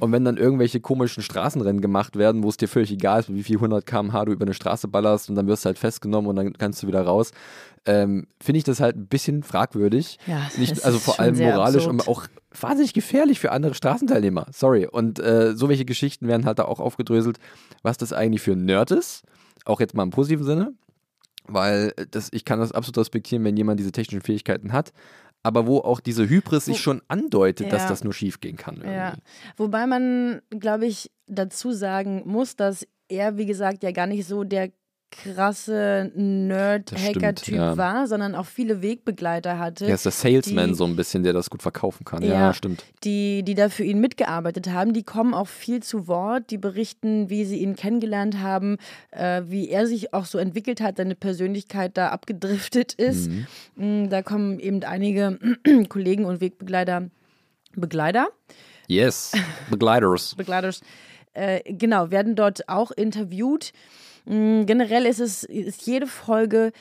Und 0.00 0.12
wenn 0.12 0.24
dann 0.24 0.36
irgendwelche 0.36 0.80
komischen 0.80 1.22
Straßenrennen 1.22 1.80
gemacht 1.80 2.16
werden, 2.16 2.42
wo 2.42 2.48
es 2.50 2.58
dir 2.58 2.68
völlig 2.68 2.90
egal 2.92 3.20
ist, 3.20 3.32
wie 3.34 3.42
viel 3.42 3.56
100 3.56 3.86
km/h 3.86 4.24
du 4.26 4.32
über 4.32 4.44
eine 4.44 4.52
Straße 4.54 4.88
ballerst 4.88 5.30
und 5.30 5.36
dann 5.36 5.46
wirst 5.46 5.64
du 5.64 5.68
halt 5.68 5.78
festgenommen 5.78 6.28
und 6.28 6.36
dann 6.36 6.52
kannst 6.52 6.82
du 6.82 6.86
wieder 6.86 7.02
raus, 7.02 7.32
ähm, 7.86 8.26
finde 8.42 8.58
ich 8.58 8.64
das 8.64 8.80
halt 8.80 8.96
ein 8.96 9.06
bisschen 9.06 9.42
fragwürdig. 9.42 10.18
Ja, 10.26 10.42
Nicht, 10.58 10.84
also 10.84 10.98
vor 10.98 11.18
allem 11.18 11.38
moralisch 11.38 11.86
absurd. 11.86 12.06
und 12.06 12.08
auch 12.08 12.24
wahnsinnig 12.60 12.92
gefährlich 12.92 13.40
für 13.40 13.52
andere 13.52 13.72
Straßenteilnehmer. 13.74 14.46
Sorry. 14.52 14.86
Und 14.86 15.18
äh, 15.20 15.54
so 15.56 15.68
welche 15.70 15.84
Geschichten 15.86 16.28
werden 16.28 16.44
halt 16.44 16.58
da 16.58 16.64
auch 16.66 16.80
aufgedröselt, 16.80 17.38
was 17.82 17.96
das 17.96 18.12
eigentlich 18.12 18.42
für 18.42 18.52
ein 18.52 18.66
Nerd 18.66 18.90
ist. 18.90 19.22
Auch 19.64 19.80
jetzt 19.80 19.94
mal 19.94 20.02
im 20.02 20.10
positiven 20.10 20.44
Sinne. 20.44 20.72
Weil 21.48 21.92
das, 22.10 22.28
ich 22.32 22.44
kann 22.44 22.58
das 22.60 22.72
absolut 22.72 22.98
respektieren, 22.98 23.44
wenn 23.44 23.56
jemand 23.56 23.80
diese 23.80 23.92
technischen 23.92 24.22
Fähigkeiten 24.22 24.72
hat. 24.72 24.92
Aber 25.42 25.66
wo 25.66 25.78
auch 25.78 26.00
diese 26.00 26.28
Hybris 26.28 26.64
sich 26.66 26.80
schon 26.80 27.00
andeutet, 27.08 27.72
dass 27.72 27.82
Ja. 27.84 27.88
das 27.88 28.04
nur 28.04 28.12
schief 28.12 28.40
gehen 28.40 28.56
kann. 28.56 28.76
Irgendwie. 28.76 28.92
Ja, 28.94 29.14
wobei 29.56 29.86
man, 29.86 30.42
glaube 30.50 30.86
ich, 30.86 31.10
dazu 31.26 31.72
sagen 31.72 32.22
muss, 32.26 32.56
dass 32.56 32.86
er, 33.08 33.38
wie 33.38 33.46
gesagt, 33.46 33.82
ja 33.82 33.92
gar 33.92 34.06
nicht 34.06 34.26
so 34.26 34.44
der 34.44 34.70
krasse 35.10 36.10
Nerd-Hacker-Typ 36.14 37.54
ja. 37.54 37.76
war, 37.76 38.06
sondern 38.06 38.34
auch 38.34 38.46
viele 38.46 38.82
Wegbegleiter 38.82 39.58
hatte. 39.58 39.86
Er 39.86 39.94
ist 39.94 40.04
der 40.04 40.12
Salesman 40.12 40.68
die- 40.70 40.74
so 40.74 40.84
ein 40.84 40.96
bisschen, 40.96 41.22
der 41.22 41.32
das 41.32 41.50
gut 41.50 41.62
verkaufen 41.62 42.04
kann. 42.04 42.22
Ja, 42.22 42.28
Ja. 42.32 42.54
stimmt. 42.54 42.84
die, 43.04 43.42
die 43.42 43.54
da 43.54 43.68
für 43.68 43.84
ihn 43.84 44.00
mitgearbeitet 44.00 44.70
haben, 44.70 44.92
die 44.92 45.02
kommen 45.04 45.32
auch 45.34 45.46
viel 45.48 45.82
zu 45.82 46.08
Wort, 46.08 46.50
die 46.50 46.58
berichten, 46.58 47.30
wie 47.30 47.44
sie 47.44 47.58
ihn 47.58 47.76
kennengelernt 47.76 48.38
haben, 48.40 48.76
äh, 49.10 49.42
wie 49.46 49.68
er 49.68 49.86
sich 49.86 50.12
auch 50.12 50.24
so 50.24 50.38
entwickelt 50.38 50.80
hat, 50.80 50.96
seine 50.96 51.14
Persönlichkeit 51.14 51.96
da 51.96 52.08
abgedriftet 52.08 52.94
ist. 52.94 53.30
Mm, 53.76 54.08
Da 54.08 54.22
kommen 54.22 54.58
eben 54.58 54.82
einige 54.84 55.38
Kollegen 55.88 56.24
und 56.24 56.40
Wegbegleiter, 56.40 57.08
Begleiter, 57.74 58.28
Yes, 58.88 59.32
Begleiters. 59.70 60.34
Begleiters, 60.36 60.80
äh, 61.34 61.60
genau, 61.72 62.10
werden 62.10 62.34
dort 62.34 62.68
auch 62.68 62.90
interviewt. 62.90 63.72
Mm, 64.28 64.66
Generell 64.66 65.06
ist 65.06 65.20
es 65.20 65.44
ist 65.44 65.86
jede 65.86 66.06
Folge 66.06 66.72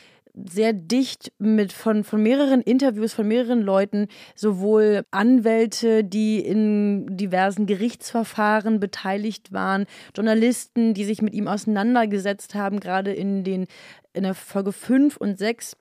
sehr 0.49 0.73
dicht 0.73 1.31
mit 1.39 1.73
von, 1.73 2.03
von 2.03 2.21
mehreren 2.21 2.61
Interviews 2.61 3.13
von 3.13 3.27
mehreren 3.27 3.61
Leuten, 3.61 4.07
sowohl 4.35 5.03
Anwälte, 5.09 6.03
die 6.03 6.39
in 6.39 7.17
diversen 7.17 7.65
Gerichtsverfahren 7.65 8.79
beteiligt 8.79 9.51
waren, 9.51 9.85
Journalisten, 10.15 10.93
die 10.93 11.05
sich 11.05 11.23
mit 11.23 11.33
ihm 11.33 11.47
auseinandergesetzt 11.47 12.53
haben, 12.53 12.79
gerade 12.79 13.13
in 13.13 13.43
den 13.43 13.65
in 14.13 14.23
der 14.23 14.35
Folge 14.35 14.73
5 14.73 15.17
und 15.17 15.39
6 15.39 15.75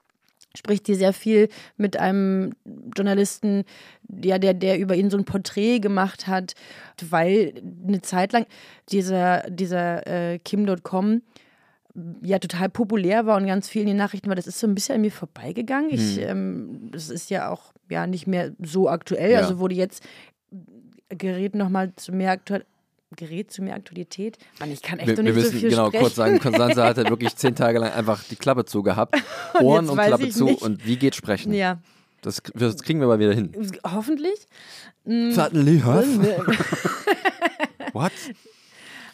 spricht 0.54 0.86
hier 0.86 0.96
sehr 0.96 1.12
viel 1.12 1.48
mit 1.76 1.98
einem 1.98 2.54
Journalisten, 2.96 3.64
ja, 4.08 4.38
der, 4.38 4.54
der 4.54 4.78
über 4.78 4.94
ihn 4.94 5.10
so 5.10 5.18
ein 5.18 5.26
Porträt 5.26 5.80
gemacht 5.80 6.26
hat, 6.26 6.54
weil 7.10 7.54
eine 7.86 8.00
Zeit 8.00 8.32
lang 8.32 8.46
dieser, 8.88 9.50
dieser 9.50 10.06
äh, 10.06 10.38
Kim.com 10.38 11.20
ja 12.22 12.38
total 12.38 12.68
populär 12.68 13.26
war 13.26 13.36
und 13.38 13.46
ganz 13.46 13.68
viel 13.68 13.82
in 13.82 13.88
den 13.88 13.96
Nachrichten 13.96 14.28
war. 14.28 14.36
Das 14.36 14.46
ist 14.46 14.58
so 14.60 14.66
ein 14.66 14.74
bisschen 14.74 14.96
an 14.96 15.00
mir 15.00 15.10
vorbeigegangen. 15.12 15.90
Ich, 15.90 16.20
ähm, 16.20 16.90
das 16.92 17.08
ist 17.10 17.30
ja 17.30 17.48
auch 17.50 17.72
ja 17.88 18.06
nicht 18.06 18.26
mehr 18.26 18.52
so 18.62 18.88
aktuell. 18.88 19.32
Ja. 19.32 19.38
Also 19.38 19.58
wurde 19.58 19.74
jetzt 19.74 20.02
gerät 21.08 21.54
nochmal 21.54 21.92
zu 21.96 22.12
mehr 22.12 22.32
aktuell. 22.32 22.64
Gerät 23.14 23.52
zu 23.52 23.62
mehr 23.62 23.76
Aktualität. 23.76 24.36
Mann, 24.58 24.70
ich 24.72 24.82
kann 24.82 24.98
echt 24.98 25.06
Wir, 25.06 25.14
noch 25.14 25.18
wir 25.18 25.24
nicht 25.32 25.34
müssen 25.36 25.52
so 25.52 25.58
viel 25.60 25.70
genau 25.70 25.86
sprechen. 25.86 26.02
kurz 26.02 26.16
sagen, 26.16 26.38
Konstanze 26.40 26.82
hat 26.84 26.96
halt 26.98 27.08
wirklich 27.10 27.36
zehn 27.36 27.54
Tage 27.54 27.78
lang 27.78 27.92
einfach 27.92 28.24
die 28.24 28.34
Klappe 28.36 28.64
zu 28.64 28.82
gehabt. 28.82 29.16
Ohren 29.62 29.88
und 29.88 29.96
weiß 29.96 30.08
Klappe 30.08 30.28
zu 30.30 30.44
nicht. 30.46 30.60
und 30.60 30.84
wie 30.84 30.96
geht 30.96 31.14
sprechen? 31.14 31.54
Ja, 31.54 31.78
Das, 32.22 32.42
das 32.54 32.82
kriegen 32.82 32.98
wir 33.00 33.06
mal 33.06 33.20
wieder 33.20 33.32
hin. 33.32 33.52
hoffentlich. 33.84 34.48
Suddenly, 35.04 35.80
huh? 35.86 36.02
What? 37.92 38.12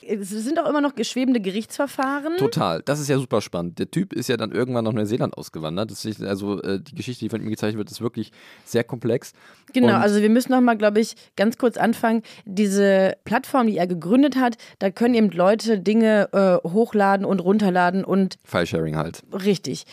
Es 0.06 0.30
sind 0.30 0.58
auch 0.58 0.68
immer 0.68 0.80
noch 0.80 0.92
schwebende 1.02 1.40
Gerichtsverfahren. 1.40 2.36
Total. 2.38 2.82
Das 2.84 3.00
ist 3.00 3.08
ja 3.08 3.18
super 3.18 3.40
spannend. 3.40 3.78
Der 3.78 3.90
Typ 3.90 4.12
ist 4.12 4.28
ja 4.28 4.36
dann 4.36 4.52
irgendwann 4.52 4.84
nach 4.84 4.92
Neuseeland 4.92 5.36
ausgewandert. 5.36 5.90
Ist, 5.90 6.22
also 6.22 6.60
äh, 6.62 6.80
die 6.80 6.94
Geschichte, 6.94 7.24
die 7.24 7.28
von 7.28 7.40
ihm 7.42 7.48
gezeichnet 7.50 7.78
wird, 7.78 7.90
ist 7.90 8.00
wirklich 8.00 8.32
sehr 8.64 8.84
komplex. 8.84 9.32
Genau, 9.72 9.88
Und- 9.88 9.94
also 9.94 10.20
wir 10.20 10.30
müssen 10.30 10.52
noch 10.52 10.60
mal, 10.60 10.76
glaube 10.76 11.00
ich, 11.00 11.14
ganz 11.36 11.58
kurz 11.58 11.76
anfangen. 11.76 12.22
Diese 12.44 13.14
Plattform, 13.24 13.66
die 13.66 13.76
er 13.78 13.86
gegründet 13.86 14.36
hat, 14.36 14.56
da 14.78 14.90
können 14.90 15.14
eben 15.14 15.30
Leute 15.30 15.78
Dinge 15.78 16.28
äh, 16.32 16.68
hochladen 16.68 17.24
und 17.24 17.40
runterladen 17.40 18.04
und 18.04 18.36
File-Sharing 18.44 18.96
halt. 18.96 19.22
richtig. 19.32 19.84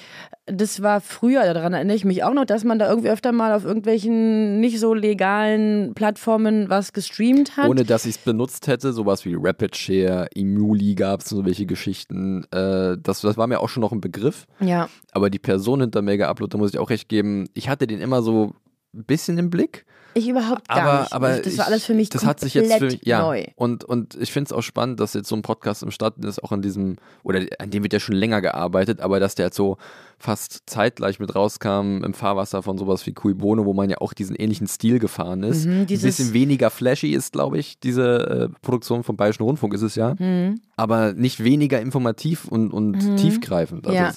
Das 0.52 0.82
war 0.82 1.00
früher, 1.00 1.54
daran 1.54 1.74
erinnere 1.74 1.96
ich 1.96 2.06
mich 2.06 2.24
auch 2.24 2.34
noch, 2.34 2.46
dass 2.46 2.64
man 2.64 2.80
da 2.80 2.90
irgendwie 2.90 3.10
öfter 3.12 3.32
mal 3.32 3.54
auf 3.54 3.66
irgendwelchen 3.66 4.60
nicht 4.60 4.80
so 4.80 4.96
legalen 4.96 5.94
Plattformen 5.94 6.70
was 6.70 6.92
gestreamt 6.92 7.56
hat. 7.56 7.70
Ohne 7.70 7.84
dass 7.86 8.06
ich 8.06 8.16
es 8.16 8.18
benutzt 8.18 8.66
hätte, 8.66 8.92
sowas 8.92 9.26
wie 9.26 9.36
Rapid 9.38 9.76
Share, 9.76 9.99
Emuli 10.36 10.96
gab 10.96 11.22
es, 11.22 11.30
so 11.30 11.46
welche 11.46 11.66
Geschichten. 11.66 12.44
Äh, 12.52 12.98
das, 13.02 13.22
das 13.22 13.38
war 13.38 13.48
mir 13.48 13.60
auch 13.60 13.70
schon 13.70 13.82
noch 13.82 13.92
ein 13.92 14.02
Begriff. 14.02 14.46
ja, 14.60 14.90
Aber 15.12 15.30
die 15.30 15.40
Person 15.40 15.82
hinter 15.82 16.02
Mega 16.02 16.30
Upload, 16.30 16.52
da 16.52 16.58
muss 16.58 16.74
ich 16.74 16.80
auch 16.80 16.90
recht 16.90 17.10
geben, 17.10 17.48
ich 17.54 17.70
hatte 17.70 17.88
den 17.88 18.02
immer 18.02 18.22
so 18.22 18.54
ein 18.94 19.04
bisschen 19.06 19.38
im 19.38 19.50
Blick. 19.50 19.86
Ich 20.14 20.28
überhaupt 20.28 20.68
gar 20.68 20.78
aber, 20.82 21.00
nicht. 21.02 21.14
aber 21.14 21.28
Also 21.28 21.42
das 21.44 21.58
war 21.58 21.66
ich- 21.66 21.72
alles 21.72 21.86
für 21.86 21.94
mich 21.94 22.10
das 22.10 22.22
komplett 22.22 22.36
hat 22.38 22.40
sich 22.42 22.54
jetzt 22.54 22.74
für 22.74 22.86
mich, 22.86 23.00
ja, 23.04 23.22
neu. 23.22 23.46
Und, 23.56 23.84
und 23.84 24.16
ich 24.20 24.32
finde 24.32 24.48
es 24.48 24.54
auch 24.54 24.62
spannend, 24.64 25.00
dass 25.00 25.14
jetzt 25.14 25.28
so 25.30 25.36
ein 25.36 25.42
Podcast 25.42 25.84
im 25.84 25.92
Start 25.92 26.24
ist, 26.26 26.44
auch 26.44 26.52
an 26.52 26.62
diesem, 26.62 26.98
oder 27.24 27.42
an 27.60 27.70
dem 27.70 27.84
wird 27.84 27.94
ja 27.94 28.00
schon 28.00 28.16
länger 28.16 28.42
gearbeitet, 28.42 29.00
aber 29.02 29.20
dass 29.20 29.36
der 29.36 29.48
jetzt 29.48 29.56
so 29.58 29.78
fast 30.22 30.64
zeitgleich 30.66 31.20
mit 31.20 31.34
rauskam 31.34 32.04
im 32.04 32.14
Fahrwasser 32.14 32.62
von 32.62 32.78
sowas 32.78 33.06
wie 33.06 33.14
Cui 33.14 33.34
Bono, 33.34 33.66
wo 33.66 33.74
man 33.74 33.90
ja 33.90 34.00
auch 34.00 34.12
diesen 34.14 34.36
ähnlichen 34.36 34.68
Stil 34.68 35.00
gefahren 35.00 35.44
ist. 35.44 35.66
Mhm, 35.66 35.82
ein 35.82 35.86
bisschen 35.88 36.34
weniger 36.34 36.70
flashy 36.70 37.14
ist, 37.14 37.32
glaube 37.32 37.58
ich, 37.58 37.80
diese 37.80 38.50
äh, 38.52 38.60
Produktion 38.62 39.04
vom 39.04 39.16
Bayerischen 39.16 39.44
Rundfunk 39.44 39.74
ist 39.74 39.82
es 39.82 39.96
ja, 39.96 40.16
Mhm. 40.20 40.60
aber 40.76 41.14
nicht 41.14 41.42
weniger 41.42 41.80
informativ 41.80 42.46
und, 42.50 42.72
und 42.74 43.16
tiefgreifend. 43.16 43.88
Also 43.88 43.98
Ja. 43.98 44.12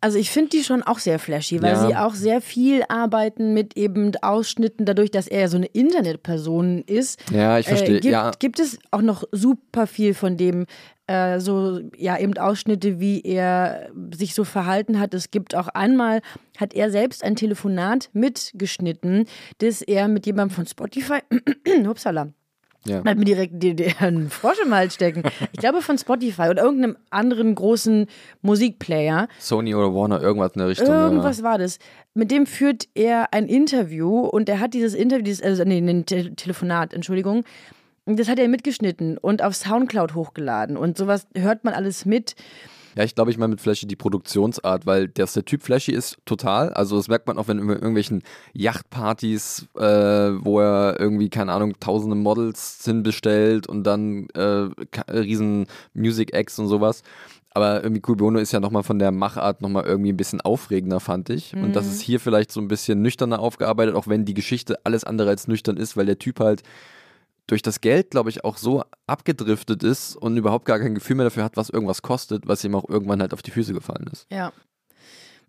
Also 0.00 0.16
ich 0.18 0.30
finde 0.30 0.48
die 0.50 0.64
schon 0.64 0.82
auch 0.82 0.98
sehr 0.98 1.18
flashy, 1.18 1.60
weil 1.60 1.72
Ja. 1.74 1.86
sie 1.86 1.96
auch 1.96 2.14
sehr 2.14 2.40
viel 2.40 2.82
arbeiten 2.88 3.52
mit 3.52 3.76
eben 3.76 4.12
Ausschnitten, 4.22 4.86
dadurch, 4.86 5.10
dass 5.10 5.26
er 5.32 5.40
ja 5.40 5.48
so 5.48 5.56
eine 5.56 5.66
Internetperson 5.66 6.82
ist. 6.86 7.18
ja, 7.32 7.58
ich 7.58 7.66
verstehe, 7.66 7.96
Äh, 7.96 8.00
gibt, 8.00 8.12
ja. 8.12 8.30
gibt 8.38 8.60
es 8.60 8.78
auch 8.90 9.02
noch 9.02 9.24
super 9.32 9.86
viel 9.86 10.14
von 10.14 10.36
dem, 10.36 10.66
äh, 11.06 11.40
so 11.40 11.80
ja 11.96 12.18
eben 12.18 12.36
Ausschnitte, 12.38 13.00
wie 13.00 13.20
er 13.22 13.90
sich 14.14 14.34
so 14.34 14.44
verhalten 14.44 15.00
hat. 15.00 15.14
Es 15.14 15.30
gibt 15.30 15.54
auch 15.54 15.68
einmal, 15.68 16.20
hat 16.58 16.74
er 16.74 16.90
selbst 16.90 17.24
ein 17.24 17.34
Telefonat 17.36 18.10
mitgeschnitten, 18.12 19.26
das 19.58 19.82
er 19.82 20.08
mit 20.08 20.26
jemandem 20.26 20.54
von 20.54 20.66
Spotify, 20.66 21.20
upsala, 21.88 22.32
Ja. 22.84 23.04
hat 23.04 23.16
mir 23.16 23.24
direkt 23.24 23.64
einen 24.00 24.28
Frosch 24.28 24.58
im 24.64 24.74
Hals 24.74 24.94
stecken. 24.94 25.22
Ich 25.52 25.60
glaube 25.60 25.82
von 25.82 25.98
Spotify 25.98 26.48
oder 26.50 26.62
irgendeinem 26.62 26.96
anderen 27.10 27.54
großen 27.54 28.06
Musikplayer. 28.40 29.28
Sony 29.38 29.74
oder 29.74 29.94
Warner, 29.94 30.20
irgendwas 30.20 30.52
in 30.54 30.58
der 30.58 30.68
Richtung. 30.68 30.88
Irgendwas 30.88 31.42
war 31.42 31.58
das. 31.58 31.78
Mit 32.14 32.30
dem 32.30 32.46
führt 32.46 32.88
er 32.94 33.32
ein 33.32 33.46
Interview 33.46 34.20
und 34.20 34.48
er 34.48 34.58
hat 34.60 34.74
dieses 34.74 34.94
Interview, 34.94 35.22
dieses, 35.24 35.42
also 35.42 35.64
nee, 35.64 35.78
ein 35.78 36.06
Te 36.06 36.34
Telefonat, 36.34 36.92
Entschuldigung, 36.92 37.44
das 38.06 38.28
hat 38.28 38.38
er 38.38 38.48
mitgeschnitten 38.48 39.16
und 39.16 39.42
auf 39.42 39.54
Soundcloud 39.54 40.14
hochgeladen 40.14 40.76
und 40.76 40.98
sowas 40.98 41.26
hört 41.36 41.64
man 41.64 41.74
alles 41.74 42.04
mit. 42.04 42.34
Ja, 42.94 43.04
ich 43.04 43.14
glaube, 43.14 43.30
ich 43.30 43.38
meine 43.38 43.50
mit 43.50 43.60
Flashy 43.60 43.86
die 43.86 43.96
Produktionsart, 43.96 44.84
weil 44.86 45.08
dass 45.08 45.32
der 45.32 45.44
Typ 45.44 45.62
Flashy 45.62 45.92
ist, 45.92 46.18
total. 46.26 46.70
Also 46.74 46.96
das 46.96 47.08
merkt 47.08 47.26
man 47.26 47.38
auch, 47.38 47.48
wenn 47.48 47.58
in 47.58 47.68
irgendwelchen 47.68 48.22
Yachtpartys, 48.52 49.66
äh, 49.76 49.82
wo 49.82 50.60
er 50.60 50.98
irgendwie, 50.98 51.30
keine 51.30 51.52
Ahnung, 51.52 51.74
tausende 51.80 52.16
Models 52.16 52.80
hinbestellt 52.84 53.66
und 53.66 53.84
dann 53.84 54.28
äh, 54.34 54.68
ka- 54.90 55.10
riesen 55.12 55.66
Music 55.94 56.32
Acts 56.34 56.58
und 56.58 56.68
sowas. 56.68 57.02
Aber 57.54 57.82
irgendwie 57.82 58.00
Cool 58.06 58.16
Bono 58.16 58.38
ist 58.38 58.52
ja 58.52 58.60
nochmal 58.60 58.82
von 58.82 58.98
der 58.98 59.12
Machart 59.12 59.60
nochmal 59.60 59.84
irgendwie 59.84 60.10
ein 60.12 60.16
bisschen 60.16 60.40
aufregender, 60.40 61.00
fand 61.00 61.28
ich. 61.28 61.54
Und 61.54 61.76
das 61.76 61.86
ist 61.86 62.00
hier 62.00 62.18
vielleicht 62.18 62.50
so 62.50 62.60
ein 62.60 62.68
bisschen 62.68 63.02
nüchterner 63.02 63.40
aufgearbeitet, 63.40 63.94
auch 63.94 64.06
wenn 64.06 64.24
die 64.24 64.32
Geschichte 64.32 64.78
alles 64.84 65.04
andere 65.04 65.28
als 65.28 65.48
nüchtern 65.48 65.76
ist, 65.76 65.94
weil 65.96 66.06
der 66.06 66.18
Typ 66.18 66.40
halt 66.40 66.62
durch 67.46 67.62
das 67.62 67.80
Geld, 67.80 68.10
glaube 68.10 68.30
ich, 68.30 68.44
auch 68.44 68.56
so 68.56 68.82
abgedriftet 69.06 69.82
ist 69.82 70.16
und 70.16 70.36
überhaupt 70.36 70.64
gar 70.64 70.78
kein 70.78 70.94
Gefühl 70.94 71.16
mehr 71.16 71.24
dafür 71.24 71.44
hat, 71.44 71.56
was 71.56 71.70
irgendwas 71.70 72.02
kostet, 72.02 72.46
was 72.46 72.62
ihm 72.64 72.74
auch 72.74 72.88
irgendwann 72.88 73.20
halt 73.20 73.32
auf 73.34 73.42
die 73.42 73.50
Füße 73.50 73.72
gefallen 73.74 74.08
ist. 74.12 74.26
Ja. 74.30 74.52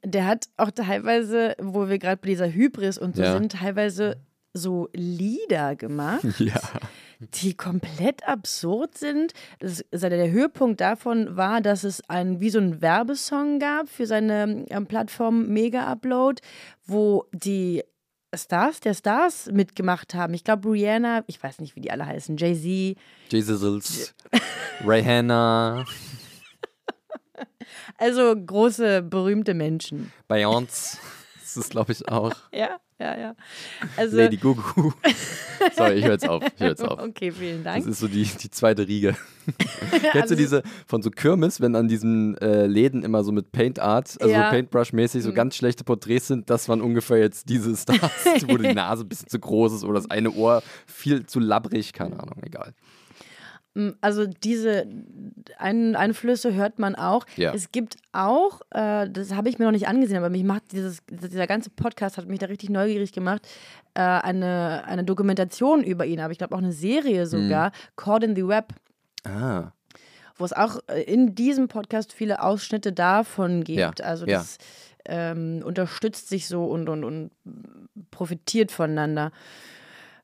Der 0.04 0.26
hat 0.28 0.48
auch 0.58 0.72
teilweise, 0.72 1.56
wo 1.62 1.88
wir 1.88 1.98
gerade 2.00 2.18
bei 2.22 2.28
dieser 2.30 2.52
Hybris 2.52 2.98
und 2.98 3.16
so 3.16 3.22
Ja. 3.24 3.34
sind, 3.38 3.54
teilweise 3.54 4.18
so 4.54 4.90
Lieder 4.94 5.76
gemacht. 5.76 6.26
Ja. 6.40 6.60
die 7.20 7.54
komplett 7.54 8.28
absurd 8.28 8.98
sind. 8.98 9.34
Das, 9.60 9.84
also 9.94 10.10
der 10.10 10.30
Höhepunkt 10.30 10.82
davon 10.82 11.38
war, 11.38 11.62
dass 11.62 11.86
es 11.86 12.02
ein, 12.10 12.42
wie 12.42 12.50
so 12.50 12.58
einen 12.60 12.82
Werbesong 12.82 13.60
gab 13.60 13.88
für 13.88 14.06
seine 14.06 14.66
ähm, 14.70 14.88
Plattform 14.88 15.48
Mega 15.48 15.86
Upload, 15.90 16.42
wo 16.86 17.26
die 17.32 17.82
Stars 18.36 18.80
der 18.80 18.94
Stars 18.94 19.50
mitgemacht 19.52 20.13
haben. 20.13 20.34
Ich 20.34 20.44
glaube, 20.44 20.70
Rihanna, 20.72 21.24
ich 21.28 21.42
weiß 21.42 21.60
nicht, 21.60 21.75
wie 21.75 21.82
die 21.82 21.92
alle 21.92 22.06
heißen, 22.06 22.38
Jay-Z, 22.38 22.98
Jesus, 23.30 24.13
Rihanna, 24.88 25.86
also 27.98 28.36
große, 28.36 29.02
berühmte 29.02 29.54
Menschen. 29.54 30.12
Beyoncé, 30.30 30.98
das 31.55 31.65
ist, 31.65 31.69
glaube 31.72 31.91
ich, 31.91 32.07
auch. 32.10 32.33
Ja, 32.53 32.77
ja, 33.00 33.17
ja. 33.17 33.36
Also, 33.98 34.15
Lady 34.17 34.38
Gugu. 34.38 34.91
Sorry, 35.75 35.95
ich 35.95 36.05
höre 36.05 36.12
jetzt 36.13 36.27
auf. 36.29 36.43
Ich 36.55 36.62
höre 36.62 36.69
jetzt 36.69 36.83
auf. 36.83 37.00
Okay, 37.01 37.31
vielen 37.31 37.63
Das 37.63 37.74
Dank. 37.75 37.88
ist 37.88 38.00
so 38.00 38.07
die, 38.07 38.24
die 38.24 38.50
zweite 38.50 38.88
Riege. 38.88 39.15
Kennst 39.89 40.13
du 40.13 40.19
Also- 40.22 40.36
diese 40.36 40.63
von 40.88 41.01
so 41.01 41.10
Kirmes, 41.10 41.60
wenn 41.60 41.75
an 41.75 41.88
diesen 41.88 42.38
äh, 42.38 42.65
Läden 42.67 43.03
immer 43.03 43.24
so 43.24 43.31
mit 43.31 43.51
Paint 43.51 43.79
Art, 43.79 44.15
also 44.22 44.31
Ja. 44.33 44.48
Mhm. 44.48 44.51
Paintbrush-mäßig, 44.51 45.24
so 45.24 45.33
ganz 45.33 45.55
schlechte 45.55 45.83
Porträts 45.83 46.27
sind? 46.27 46.50
Das 46.50 46.69
waren 46.69 46.81
ungefähr 46.81 47.17
jetzt 47.17 47.50
diese 47.50 47.75
Stars, 47.75 48.00
wo 48.48 48.57
die 48.57 48.74
Nase 48.74 49.03
ein 49.03 49.10
bisschen 49.10 49.27
zu 49.27 49.39
groß 49.39 49.74
ist 49.74 49.83
oder 49.83 49.95
das 49.95 50.10
eine 50.10 50.31
Ohr 50.31 50.62
viel 50.86 51.25
zu 51.25 51.39
labbrig, 51.39 51.91
keine 51.93 52.19
Ahnung, 52.19 52.38
egal. 52.43 52.74
Also 54.01 54.27
diese 54.27 54.86
Ein 55.58 55.96
Einflüsse 55.96 56.53
hört 56.53 56.77
man 56.77 56.96
auch. 56.96 57.25
Ja. 57.38 57.53
Es 57.53 57.72
gibt 57.72 57.98
auch, 58.12 58.62
äh, 58.70 59.10
das 59.10 59.34
habe 59.34 59.50
ich 59.50 59.58
mir 59.58 59.65
noch 59.65 59.72
nicht 59.72 59.88
angesehen, 59.88 60.18
aber 60.18 60.30
mich 60.30 60.44
macht 60.44 60.72
dieses, 60.72 61.00
dieser 61.10 61.48
ganze 61.48 61.70
Podcast 61.72 62.18
hat 62.18 62.27
mich 62.27 62.39
da 62.39 62.46
richtig 62.46 62.70
neugierig 62.70 63.13
gemacht, 63.13 63.48
äh, 63.96 64.01
eine, 64.01 64.84
eine 64.86 65.03
Dokumentation 65.03 65.84
über 65.84 66.06
ihn, 66.06 66.20
aber 66.20 66.32
ich 66.32 66.38
glaube 66.38 66.53
auch 66.56 66.60
eine 66.60 66.72
Serie 66.72 67.25
sogar, 67.25 67.72
Caught 67.96 68.24
in 68.24 68.36
the 68.36 68.48
Web. 68.48 68.74
Ah, 69.24 69.72
wo 70.36 70.46
es 70.46 70.53
auch 70.53 70.80
äh, 70.88 71.01
in 71.03 71.36
diesem 71.36 71.68
Podcast 71.68 72.13
viele 72.13 72.42
Ausschnitte 72.42 72.92
davon 72.92 73.63
gibt. 73.63 74.00
Ja, 74.00 74.06
Also 74.06 74.25
ja. 74.25 74.39
das 74.39 74.58
ähm, 75.06 75.62
unterstützt 75.63 76.30
sich 76.30 76.48
so 76.48 76.65
und, 76.65 76.89
und, 76.89 77.03
und 77.03 77.32
profitiert 78.12 78.72
voneinander. 78.72 79.32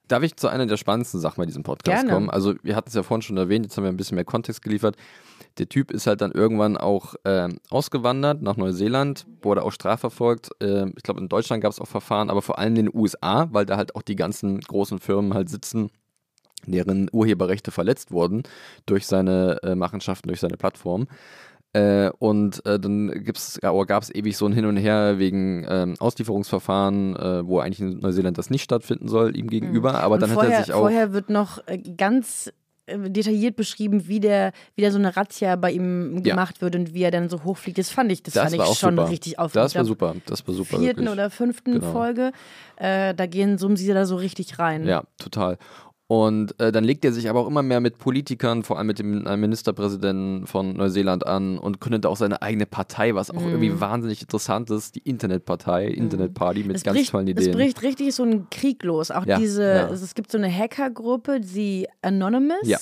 Darf 0.10 0.24
ich 0.24 0.36
zu 0.36 0.48
einer 0.48 0.66
der 0.66 0.78
spannendsten 0.78 1.20
Sachen 1.20 1.38
bei 1.38 1.46
diesem 1.46 1.64
Podcast 1.64 2.02
Gerne. 2.02 2.12
kommen? 2.12 2.30
Also, 2.30 2.56
wir 2.64 2.76
hatten 2.76 2.90
es 2.90 2.96
ja 2.96 3.04
vorhin 3.04 3.22
schon 3.22 3.38
erwähnt, 3.38 3.66
jetzt 3.66 3.78
haben 3.78 3.84
wir 3.84 3.92
ein 3.92 3.98
bisschen 3.98 4.16
mehr 4.16 4.26
Kontext 4.26 4.62
geliefert. 4.62 4.98
Der 5.58 5.70
Typ 5.70 5.92
ist 5.92 6.08
halt 6.08 6.22
dann 6.22 6.32
irgendwann 6.32 6.78
auch 6.78 7.16
ähm, 7.26 7.60
ausgewandert 7.70 8.42
nach 8.42 8.58
Neuseeland, 8.58 9.26
wurde 9.42 9.64
auch 9.64 9.72
strafverfolgt. 9.72 10.50
Ähm, 10.62 10.94
ich 10.98 11.04
glaube, 11.04 11.22
in 11.22 11.30
Deutschland 11.30 11.62
gab 11.62 11.72
es 11.72 11.80
auch 11.80 11.88
Verfahren, 11.88 12.30
aber 12.30 12.42
vor 12.42 12.60
allem 12.60 12.76
in 12.76 12.88
den 12.88 12.94
USA, 12.94 13.48
weil 13.52 13.66
da 13.66 13.78
halt 13.78 13.96
auch 13.96 14.02
die 14.02 14.16
ganzen 14.16 14.60
großen 14.60 15.00
Firmen 15.00 15.34
halt 15.34 15.50
sitzen, 15.50 15.92
deren 16.66 17.10
Urheberrechte 17.12 17.72
verletzt 17.72 18.12
wurden 18.12 18.44
durch 18.86 19.06
seine 19.08 19.62
äh, 19.64 19.76
Machenschaften, 19.76 20.28
durch 20.28 20.40
seine 20.40 20.58
Plattform. 20.58 21.08
Äh, 21.74 22.10
und 22.18 22.66
äh, 22.66 22.80
dann 22.80 23.24
gibt's, 23.24 23.60
gab 23.62 24.02
es 24.02 24.14
ewig 24.14 24.36
so 24.38 24.48
ein 24.48 24.54
Hin 24.54 24.66
und 24.66 24.78
Her 24.78 25.20
wegen 25.20 25.66
ähm, 25.70 25.96
Auslieferungsverfahren, 26.00 27.16
äh, 27.16 27.46
wo 27.48 27.60
eigentlich 27.60 27.80
in 27.80 28.00
Neuseeland 28.00 28.38
das 28.40 28.50
nicht 28.50 28.64
stattfinden 28.64 29.08
soll, 29.08 29.38
ihm 29.38 29.48
gegenüber. 29.48 30.02
Aber 30.02 30.16
und 30.16 30.22
dann 30.22 30.32
vorher, 30.32 30.52
hat 30.52 30.60
er 30.62 30.66
sich 30.66 30.74
auch. 30.74 30.80
vorher 30.80 31.14
wird 31.14 31.30
noch 31.30 31.60
äh, 31.68 31.78
ganz 31.78 32.52
äh, 32.88 33.10
detailliert 33.12 33.56
beschrieben, 33.56 34.08
wie 34.08 34.20
der, 34.20 34.52
wie 34.76 34.82
der 34.82 34.92
so 34.92 34.98
eine 34.98 35.16
Razzia 35.16 35.56
bei 35.58 35.72
ihm 35.72 36.16
Ja. 36.18 36.32
gemacht 36.34 36.62
wird 36.62 36.76
und 36.76 36.96
wie 36.96 37.04
er 37.04 37.12
dann 37.12 37.30
so 37.30 37.44
hochfliegt. 37.44 37.78
Das 37.78 37.92
fand 37.92 38.12
ich, 38.12 38.24
das, 38.24 38.34
das 38.34 38.46
fand 38.50 38.58
war 38.58 38.72
ich 38.72 38.80
schon 38.80 38.96
super. 38.96 39.10
richtig 39.10 39.38
aufregend. 39.38 39.66
Das 39.66 39.76
war 39.76 39.86
super. 39.86 40.16
Das 40.26 40.48
war 40.48 40.56
super. 40.56 40.80
vierten 40.80 41.02
wirklich. 41.02 41.10
oder 41.10 41.30
fünften 41.30 41.74
Genau. 41.74 41.92
Folge, 41.92 42.32
äh, 42.78 43.14
da 43.14 43.28
gehen 43.28 43.60
sie 43.60 43.88
da 43.94 44.08
so 44.08 44.16
richtig 44.16 44.58
rein. 44.58 44.88
Ja, 44.88 45.04
total. 45.20 45.60
Und 46.12 46.60
äh, 46.60 46.72
dann 46.72 46.84
legt 46.86 47.06
er 47.06 47.14
sich 47.14 47.30
aber 47.30 47.42
auch 47.42 47.48
immer 47.48 47.62
mehr 47.62 47.80
mit 47.82 48.00
Politikern, 48.00 48.64
vor 48.64 48.80
allem 48.80 48.88
mit 48.88 48.98
dem 48.98 49.28
äh, 49.28 49.38
Ministerpräsidenten 49.38 50.48
von 50.48 50.74
Neuseeland 50.74 51.28
an 51.28 51.60
und 51.60 51.80
gründet 51.80 52.08
auch 52.08 52.18
seine 52.18 52.42
eigene 52.42 52.66
Partei, 52.66 53.14
was 53.14 53.30
auch 53.30 53.44
irgendwie 53.46 53.80
wahnsinnig 53.80 54.20
interessant 54.24 54.72
ist, 54.72 54.96
die 54.96 55.02
Internetpartei, 55.08 55.86
Internetparty 55.86 56.64
mit 56.64 56.78
Es 56.78 56.84
ganz 56.84 56.98
bricht, 56.98 57.12
tollen 57.12 57.28
es 57.28 57.44
Ideen. 57.44 57.52
bricht 57.56 57.84
richtig 57.84 58.16
so 58.16 58.24
ein 58.24 58.50
Krieg 58.50 58.82
los. 58.84 59.12
Auch 59.12 59.24
Ja, 59.28 59.38
diese, 59.38 59.64
ja. 59.64 59.88
also 59.88 60.04
es 60.04 60.16
gibt 60.16 60.32
so 60.32 60.40
eine 60.40 60.52
Hackergruppe, 60.52 61.42
die 61.42 61.88
Anonymous, 62.02 62.58
Ja. 62.68 62.80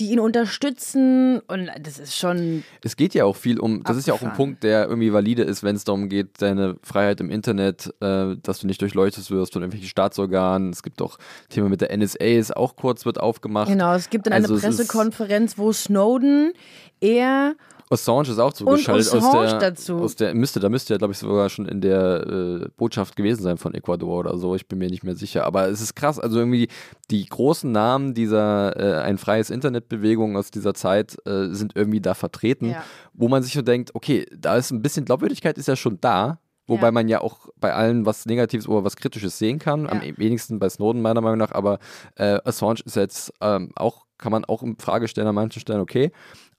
die 0.00 0.10
ihn 0.10 0.18
unterstützen 0.20 1.40
und 1.48 1.68
das 1.78 1.98
ist 1.98 2.16
schon 2.16 2.64
Es 2.82 2.96
geht 2.96 3.12
ja 3.12 3.26
auch 3.26 3.36
viel 3.36 3.58
um, 3.60 3.82
das 3.82 3.98
ist 3.98 4.06
ja 4.06 4.14
auch 4.14 4.22
ein 4.22 4.28
Abgefahren. 4.28 4.36
Punkt, 4.52 4.64
der 4.64 4.86
irgendwie 4.88 5.12
valide 5.12 5.42
ist, 5.42 5.62
wenn 5.62 5.76
es 5.76 5.84
darum 5.84 6.08
geht, 6.08 6.40
deine 6.40 6.76
Freiheit 6.82 7.20
im 7.20 7.28
Internet, 7.30 7.92
äh, 8.00 8.36
dass 8.42 8.60
du 8.60 8.66
nicht 8.66 8.80
durchleuchtet 8.80 9.30
wirst 9.30 9.52
von 9.52 9.60
irgendwelchen 9.60 9.88
Staatsorganen. 9.90 10.70
Es 10.70 10.82
gibt 10.82 11.02
auch 11.02 11.18
Thema 11.50 11.68
mit 11.68 11.82
der 11.82 11.94
NSA, 11.94 12.24
ist 12.24 12.56
auch 12.56 12.61
kurz 12.76 13.04
wird 13.04 13.20
aufgemacht. 13.20 13.68
Genau, 13.68 13.94
es 13.94 14.08
gibt 14.10 14.26
dann 14.26 14.32
eine 14.32 14.44
Also 14.44 14.54
ist- 14.56 14.62
Pressekonferenz, 14.62 15.58
wo 15.58 15.72
Snowden, 15.72 16.52
er 17.00 17.54
Assange 17.90 18.22
ist 18.30 18.38
auch 18.38 18.54
zugeschaltet 18.54 19.12
aus 19.12 19.22
Assange 19.22 19.48
der, 19.48 19.58
dazu. 19.72 19.96
aus 19.98 20.16
der 20.16 20.34
müsste, 20.34 20.60
da 20.60 20.70
müsste 20.70 20.94
er 20.94 20.98
glaube 20.98 21.12
ich 21.12 21.18
sogar 21.18 21.50
schon 21.50 21.66
in 21.66 21.82
der 21.82 22.26
äh, 22.26 22.68
Botschaft 22.78 23.16
gewesen 23.16 23.42
sein 23.42 23.58
von 23.58 23.74
Ecuador 23.74 24.20
oder 24.20 24.38
so. 24.38 24.54
Ich 24.54 24.66
bin 24.66 24.78
mir 24.78 24.88
nicht 24.88 25.04
mehr 25.04 25.14
sicher, 25.14 25.44
aber 25.44 25.68
es 25.68 25.82
ist 25.82 25.94
krass. 25.94 26.18
Also 26.18 26.38
irgendwie 26.38 26.68
die 27.10 27.26
großen 27.26 27.70
Namen 27.70 28.14
dieser 28.14 28.74
äh, 28.80 29.02
ein 29.02 29.18
freies 29.18 29.50
Internetbewegung 29.50 30.38
aus 30.38 30.50
dieser 30.50 30.72
Zeit 30.72 31.16
äh, 31.26 31.48
sind 31.50 31.72
irgendwie 31.76 32.00
da 32.00 32.14
vertreten, 32.14 32.70
Ja. 32.70 32.82
wo 33.12 33.28
man 33.28 33.42
sich 33.42 33.52
so 33.52 33.60
denkt, 33.60 33.94
okay, 33.94 34.24
da 34.34 34.56
ist 34.56 34.70
ein 34.70 34.80
bisschen 34.80 35.04
Glaubwürdigkeit 35.04 35.58
ist 35.58 35.68
ja 35.68 35.76
schon 35.76 35.98
da. 36.00 36.38
Wobei 36.66 36.86
Ja. 36.86 36.92
man 36.92 37.08
ja 37.08 37.20
auch 37.20 37.48
bei 37.58 37.72
allen 37.74 38.06
was 38.06 38.24
Negatives 38.26 38.68
oder 38.68 38.84
was 38.84 38.96
Kritisches 38.96 39.38
sehen 39.38 39.58
kann. 39.58 39.88
Am 39.88 40.02
Ja. 40.02 40.16
wenigsten 40.16 40.58
bei 40.58 40.68
Snowden 40.68 41.02
meiner 41.02 41.20
Meinung 41.20 41.38
nach. 41.38 41.52
Aber 41.52 41.78
äh, 42.16 42.38
Assange 42.44 42.80
ist 42.84 42.96
jetzt 42.96 43.32
ähm, 43.40 43.70
auch, 43.74 44.04
kann 44.18 44.30
man 44.32 44.44
auch 44.44 44.62
in 44.62 44.76
Frage 44.78 45.08
stellen 45.08 45.26
an 45.26 45.34
manchen 45.34 45.60
Stellen, 45.60 45.80
okay. 45.80 46.12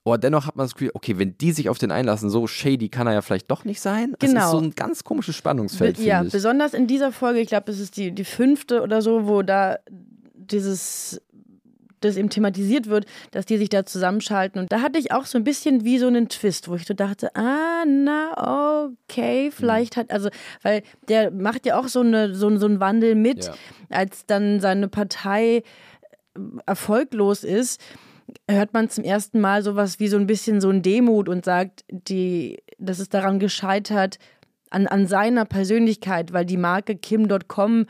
Aber 0.06 0.18
dennoch 0.18 0.46
hat 0.46 0.54
man 0.56 0.64
das 0.66 0.74
Gefühl, 0.74 0.90
okay, 0.92 1.18
wenn 1.18 1.38
die 1.38 1.52
sich 1.52 1.70
auf 1.70 1.78
den 1.78 1.90
einlassen, 1.90 2.28
so 2.28 2.46
shady 2.46 2.90
kann 2.90 3.06
er 3.06 3.14
ja 3.14 3.22
vielleicht 3.22 3.50
doch 3.50 3.64
nicht 3.64 3.80
sein. 3.80 4.14
Das 4.18 4.28
Genau. 4.28 4.44
ist 4.44 4.50
so 4.50 4.58
ein 4.58 4.74
ganz 4.74 5.02
komisches 5.02 5.34
Spannungsfeld, 5.36 5.96
Be- 5.96 6.02
ja, 6.02 6.22
ich. 6.22 6.30
besonders 6.30 6.74
in 6.74 6.86
dieser 6.86 7.10
Folge, 7.10 7.40
ich 7.40 7.48
glaube, 7.48 7.72
es 7.72 7.80
ist 7.80 7.96
die, 7.96 8.12
die 8.12 8.24
fünfte 8.24 8.82
oder 8.82 9.00
so, 9.00 9.26
wo 9.26 9.40
da 9.40 9.78
dieses 10.34 11.22
das 12.04 12.16
eben 12.16 12.30
thematisiert 12.30 12.88
wird, 12.88 13.06
dass 13.32 13.46
die 13.46 13.56
sich 13.58 13.68
da 13.68 13.84
zusammenschalten. 13.84 14.60
Und 14.60 14.72
da 14.72 14.80
hatte 14.80 14.98
ich 14.98 15.12
auch 15.12 15.26
so 15.26 15.38
ein 15.38 15.44
bisschen 15.44 15.84
wie 15.84 15.98
so 15.98 16.06
einen 16.06 16.28
Twist, 16.28 16.68
wo 16.68 16.74
ich 16.74 16.84
so 16.86 16.94
dachte, 16.94 17.34
ah, 17.34 17.84
na, 17.86 18.84
okay, 18.86 19.50
vielleicht 19.50 19.96
hat, 19.96 20.10
also, 20.10 20.28
weil 20.62 20.82
der 21.08 21.30
macht 21.30 21.66
ja 21.66 21.78
auch 21.78 21.88
so, 21.88 22.00
eine, 22.00 22.34
so, 22.34 22.54
so 22.56 22.66
einen 22.66 22.80
Wandel 22.80 23.14
mit, 23.14 23.46
Ja. 23.46 23.54
als 23.90 24.26
dann 24.26 24.60
seine 24.60 24.88
Partei 24.88 25.56
äh, 25.56 25.62
erfolglos 26.66 27.44
ist, 27.44 27.80
hört 28.48 28.72
man 28.72 28.88
zum 28.88 29.04
ersten 29.04 29.40
Mal 29.40 29.62
sowas 29.62 30.00
wie 30.00 30.08
so 30.08 30.16
ein 30.16 30.26
bisschen 30.26 30.60
so 30.60 30.70
ein 30.70 30.82
Demut 30.82 31.28
und 31.28 31.44
sagt, 31.44 31.84
die, 31.90 32.62
das 32.78 32.98
ist 32.98 33.14
daran 33.14 33.38
gescheitert, 33.38 34.18
an, 34.70 34.86
an 34.88 35.06
seiner 35.06 35.44
Persönlichkeit, 35.44 36.32
weil 36.32 36.44
die 36.44 36.56
Marke 36.56 36.96
Kim.com 36.96 37.86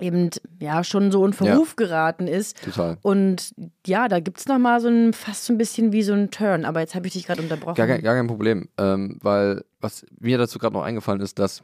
eben 0.00 0.30
ja 0.60 0.82
schon 0.84 1.10
so 1.12 1.24
in 1.26 1.32
Verruf 1.32 1.76
geraten 1.76 2.26
ist. 2.26 2.62
Total. 2.62 2.98
Und 3.02 3.54
ja, 3.86 4.08
da 4.08 4.20
gibt 4.20 4.38
es 4.38 4.46
nochmal 4.48 4.80
so 4.80 4.88
ein, 4.88 5.12
fast 5.12 5.44
so 5.44 5.52
ein 5.52 5.58
bisschen 5.58 5.92
wie 5.92 6.02
so 6.02 6.12
ein 6.12 6.30
Turn. 6.30 6.64
Aber 6.64 6.80
jetzt 6.80 6.94
habe 6.94 7.06
ich 7.06 7.12
dich 7.14 7.26
gerade 7.26 7.42
unterbrochen. 7.42 7.74
Gar 7.76 7.86
kein, 7.86 8.02
gar 8.02 8.14
kein 8.14 8.26
Problem, 8.26 8.68
ähm, 8.78 9.18
weil 9.22 9.64
was 9.80 10.04
mir 10.20 10.38
dazu 10.38 10.58
gerade 10.58 10.74
noch 10.74 10.82
eingefallen 10.82 11.20
ist, 11.20 11.38
dass 11.38 11.62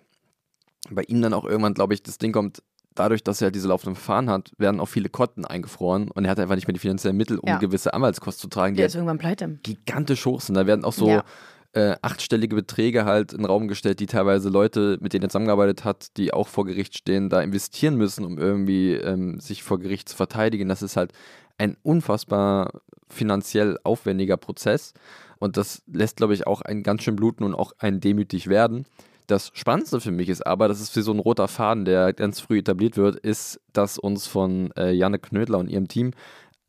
bei 0.91 1.03
ihm 1.03 1.21
dann 1.23 1.35
auch 1.35 1.45
irgendwann, 1.45 1.75
glaube 1.75 1.95
ich, 1.95 2.03
das 2.03 2.19
Ding 2.19 2.33
kommt, 2.33 2.63
dadurch, 2.95 3.23
dass 3.23 3.43
er 3.43 3.51
diese 3.51 3.69
laufenden 3.69 3.95
Verfahren 3.97 4.31
hat, 4.31 4.53
werden 4.57 4.81
auch 4.81 4.87
viele 4.87 5.09
Konten 5.11 5.45
eingefroren 5.45 6.11
und 6.11 6.25
er 6.25 6.31
hat 6.31 6.39
einfach 6.41 6.55
nicht 6.55 6.67
mehr 6.67 6.73
die 6.73 6.81
finanziellen 6.81 7.17
Mittel, 7.17 7.39
um 7.39 7.49
Ja. 7.49 7.59
gewisse 7.59 7.93
Anwaltskosten 7.93 8.41
zu 8.43 8.49
tragen, 8.49 8.75
die 8.75 8.79
Der 8.79 8.85
halt 8.85 8.91
ist 8.91 8.95
irgendwann 8.95 9.19
pleite. 9.19 9.59
gigantisch 9.63 10.25
hoch 10.25 10.41
sind. 10.41 10.55
Da 10.55 10.67
werden 10.67 10.85
auch 10.85 10.95
so 10.95 11.09
Ja. 11.09 11.25
Äh, 11.77 11.95
achtstellige 12.01 12.57
Beträge 12.57 13.05
halt 13.05 13.33
in 13.33 13.41
den 13.41 13.47
Raum 13.47 13.69
gestellt, 13.69 14.01
die 14.01 14.07
teilweise 14.07 14.49
Leute, 14.49 14.97
mit 15.03 15.13
denen 15.13 15.25
er 15.25 15.29
zusammengearbeitet 15.29 15.85
hat, 15.85 16.17
die 16.17 16.33
auch 16.33 16.49
vor 16.49 16.65
Gericht 16.65 16.97
stehen, 16.97 17.29
da 17.29 17.43
investieren 17.43 17.97
müssen, 17.97 18.25
um 18.25 18.39
irgendwie 18.39 18.95
ähm, 18.95 19.39
sich 19.41 19.63
vor 19.63 19.79
Gericht 19.79 20.09
zu 20.09 20.17
verteidigen. 20.17 20.71
Das 20.71 20.81
ist 20.81 20.97
halt 20.97 21.13
ein 21.59 21.77
unfassbar 21.83 22.81
finanziell 23.11 23.79
aufwendiger 23.85 24.39
Prozess. 24.39 24.95
Und 25.39 25.59
das 25.59 25.83
lässt, 25.87 26.17
glaube 26.17 26.33
ich, 26.33 26.47
auch 26.47 26.63
einen 26.63 26.83
ganz 26.83 27.03
schön 27.03 27.15
bluten 27.15 27.45
und 27.45 27.55
auch 27.55 27.73
einen 27.79 28.01
demütig 28.01 28.49
werden. 28.49 28.87
Das 29.27 29.51
Spannendste 29.53 30.01
für 30.01 30.13
mich 30.13 30.31
ist 30.31 30.47
aber, 30.47 30.69
das 30.69 30.81
ist 30.81 30.97
wie 30.97 31.03
so 31.03 31.13
ein 31.13 31.19
roter 31.19 31.47
Faden, 31.47 31.85
der 31.85 32.15
ganz 32.15 32.41
früh 32.41 32.61
etabliert 32.61 32.97
wird, 32.97 33.17
ist, 33.17 33.61
dass 33.75 33.99
uns 33.99 34.27
von 34.27 34.71
äh, 34.79 34.93
Janne 34.93 35.19
Knödler 35.19 35.59
und 35.59 35.69
ihrem 35.69 35.89
Team 35.89 36.13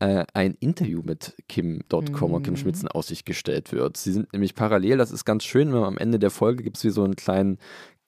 äh, 0.00 0.24
ein 0.34 0.54
Interview 0.60 1.02
mit 1.04 1.34
Kim.com 1.48 2.32
und 2.32 2.42
Kim 2.42 2.56
Schmitz 2.56 2.82
in 2.82 2.88
Aussicht 2.88 3.26
gestellt 3.26 3.72
wird. 3.72 3.96
Sie 3.96 4.12
sind 4.12 4.32
nämlich 4.32 4.54
parallel, 4.54 4.96
das 4.98 5.10
ist 5.10 5.24
ganz 5.24 5.44
schön, 5.44 5.68
wenn 5.72 5.80
man 5.80 5.88
am 5.88 5.98
Ende 5.98 6.18
der 6.18 6.30
Folge 6.30 6.62
gibt 6.62 6.76
es 6.76 6.84
wie 6.84 6.90
so 6.90 7.02
einen 7.02 7.16
kleinen 7.16 7.58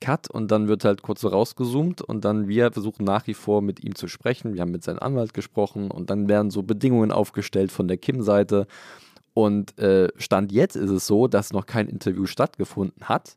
Cut 0.00 0.31
und 0.31 0.50
dann 0.50 0.66
wird 0.68 0.85
halt 0.85 1.03
kurz 1.03 1.20
so 1.20 1.29
rausgezoomt 1.29 2.00
und 2.00 2.24
dann 2.24 2.48
wir 2.48 2.72
versuchen 2.72 3.05
nach 3.05 3.26
wie 3.26 3.35
vor 3.35 3.61
mit 3.61 3.85
ihm 3.85 3.94
zu 3.94 4.09
sprechen. 4.09 4.55
Wir 4.55 4.62
haben 4.62 4.70
mit 4.70 4.83
seinem 4.83 5.00
Anwalt 5.00 5.35
gesprochen 5.35 5.90
und 5.90 6.09
dann 6.11 6.29
werden 6.29 6.50
so 6.50 6.62
Bedingungen 6.62 7.12
aufgestellt 7.12 7.70
von 7.70 7.87
der 7.87 7.98
Kim-Seite. 7.98 8.66
Und 9.35 9.79
äh, 9.79 10.09
Stand 10.16 10.53
jetzt 10.53 10.76
ist 10.76 10.90
es 10.90 11.07
so, 11.07 11.26
dass 11.29 11.53
noch 11.53 11.66
kein 11.66 11.87
Interview 11.88 12.26
stattgefunden 12.26 13.09
hat, 13.09 13.37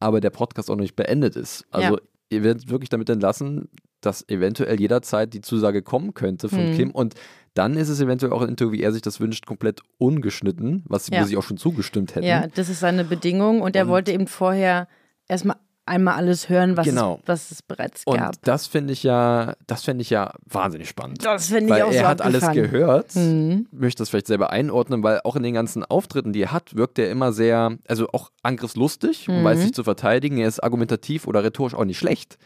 aber 0.00 0.20
der 0.20 0.30
Podcast 0.30 0.70
auch 0.70 0.74
noch 0.76 0.82
nicht 0.82 0.96
beendet 0.96 1.34
ist. 1.36 1.64
Also 1.70 1.94
Ja. 1.96 2.02
ihr 2.30 2.42
werdet 2.44 2.68
wirklich 2.68 2.90
damit 2.90 3.08
entlassen, 3.08 3.68
dass 4.02 4.28
eventuell 4.28 4.78
jederzeit 4.78 5.32
die 5.32 5.40
Zusage 5.40 5.80
kommen 5.82 6.12
könnte 6.14 6.48
von 6.48 6.72
Mhm. 6.72 6.76
Kim 6.76 6.90
und 6.90 7.14
dann 7.54 7.76
ist 7.76 7.88
es 7.88 8.00
eventuell 8.00 8.32
auch 8.32 8.42
ein 8.42 8.48
Interview, 8.48 8.72
wie 8.72 8.82
er 8.82 8.92
sich 8.92 9.02
das 9.02 9.20
wünscht, 9.20 9.46
komplett 9.46 9.80
ungeschnitten, 9.98 10.84
was 10.86 11.08
Ja. 11.08 11.20
wo 11.22 11.24
sie 11.26 11.36
auch 11.36 11.42
schon 11.42 11.56
zugestimmt 11.58 12.14
hätten. 12.14 12.26
Ja, 12.26 12.46
das 12.54 12.68
ist 12.68 12.80
seine 12.80 13.04
Bedingung. 13.04 13.60
Und 13.62 13.76
er 13.76 13.84
Und- 13.84 13.90
wollte 13.90 14.12
eben 14.12 14.26
vorher 14.26 14.88
erstmal 15.28 15.56
einmal 15.84 16.14
alles 16.14 16.48
hören, 16.48 16.76
was, 16.76 16.86
Genau. 16.86 17.18
es, 17.22 17.28
was 17.28 17.50
es 17.50 17.62
bereits 17.62 18.02
Und 18.06 18.16
gab. 18.18 18.40
das 18.44 18.68
finde 18.68 18.92
ich 18.92 19.02
ja, 19.02 19.54
das 19.66 19.82
finde 19.84 20.02
ich 20.02 20.10
ja 20.10 20.32
wahnsinnig 20.46 20.88
spannend. 20.88 21.24
Das 21.26 21.48
finde 21.48 21.64
ich 21.64 21.70
weil 21.70 21.82
auch 21.82 21.92
er 21.92 22.02
so 22.02 22.08
hat 22.08 22.22
alles 22.22 22.48
gehört, 22.52 23.16
Mhm. 23.16 23.66
möchte 23.72 24.00
das 24.00 24.08
vielleicht 24.10 24.28
selber 24.28 24.50
einordnen, 24.50 25.02
weil 25.02 25.20
auch 25.24 25.34
in 25.36 25.42
den 25.42 25.54
ganzen 25.54 25.84
Auftritten, 25.84 26.32
die 26.32 26.40
er 26.42 26.52
hat, 26.52 26.76
wirkt 26.76 26.98
er 27.00 27.10
immer 27.10 27.32
sehr, 27.32 27.76
also 27.88 28.06
auch 28.12 28.30
angriffslustig 28.44 29.28
und 29.28 29.40
Mhm. 29.40 29.44
weiß 29.44 29.60
sich 29.60 29.74
zu 29.74 29.82
verteidigen. 29.84 30.38
Er 30.38 30.46
ist 30.48 30.62
argumentativ 30.62 31.26
oder 31.26 31.42
rhetorisch 31.42 31.74
auch 31.74 31.84
nicht 31.84 31.98
schlecht. 31.98 32.38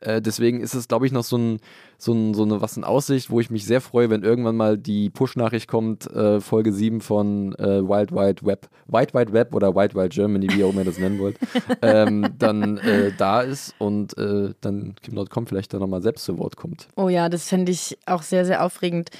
Äh, 0.00 0.20
deswegen 0.22 0.60
ist 0.60 0.74
es, 0.74 0.88
glaube 0.88 1.06
ich, 1.06 1.12
noch 1.12 1.24
so, 1.24 1.36
ein, 1.36 1.58
so, 1.98 2.12
ein, 2.12 2.34
so 2.34 2.42
eine 2.44 2.60
was 2.60 2.76
in 2.76 2.84
Aussicht, 2.84 3.30
wo 3.30 3.40
ich 3.40 3.50
mich 3.50 3.64
sehr 3.64 3.80
freue, 3.80 4.10
wenn 4.10 4.22
irgendwann 4.22 4.56
mal 4.56 4.78
die 4.78 5.10
Push-Nachricht 5.10 5.68
kommt, 5.68 6.06
äh, 6.10 6.40
Folge 6.40 6.72
7 6.72 7.00
von 7.00 7.54
äh, 7.56 7.82
Wild 7.82 8.12
Wild 8.12 8.44
Web, 8.44 8.68
Wild 8.86 9.14
Wild 9.14 9.32
Web 9.32 9.54
oder 9.54 9.74
Wild 9.74 9.94
Wild 9.94 10.12
Germany, 10.12 10.48
wie 10.52 10.64
auch 10.64 10.70
immer 10.70 10.80
ihr 10.80 10.86
das 10.86 10.98
nennen 10.98 11.18
wollt, 11.18 11.36
ähm, 11.82 12.26
dann 12.38 12.78
äh, 12.78 13.12
da 13.16 13.40
ist 13.42 13.74
und 13.78 14.16
äh, 14.18 14.54
dann 14.60 14.94
Kim.com 15.02 15.46
vielleicht 15.46 15.72
dann 15.74 15.80
nochmal 15.80 16.02
selbst 16.02 16.24
zu 16.24 16.38
Wort 16.38 16.56
kommt. 16.56 16.88
Oh 16.96 17.08
ja, 17.08 17.28
das 17.28 17.48
fände 17.48 17.72
ich 17.72 17.98
auch 18.06 18.22
sehr, 18.22 18.44
sehr 18.44 18.64
aufregend. 18.64 19.10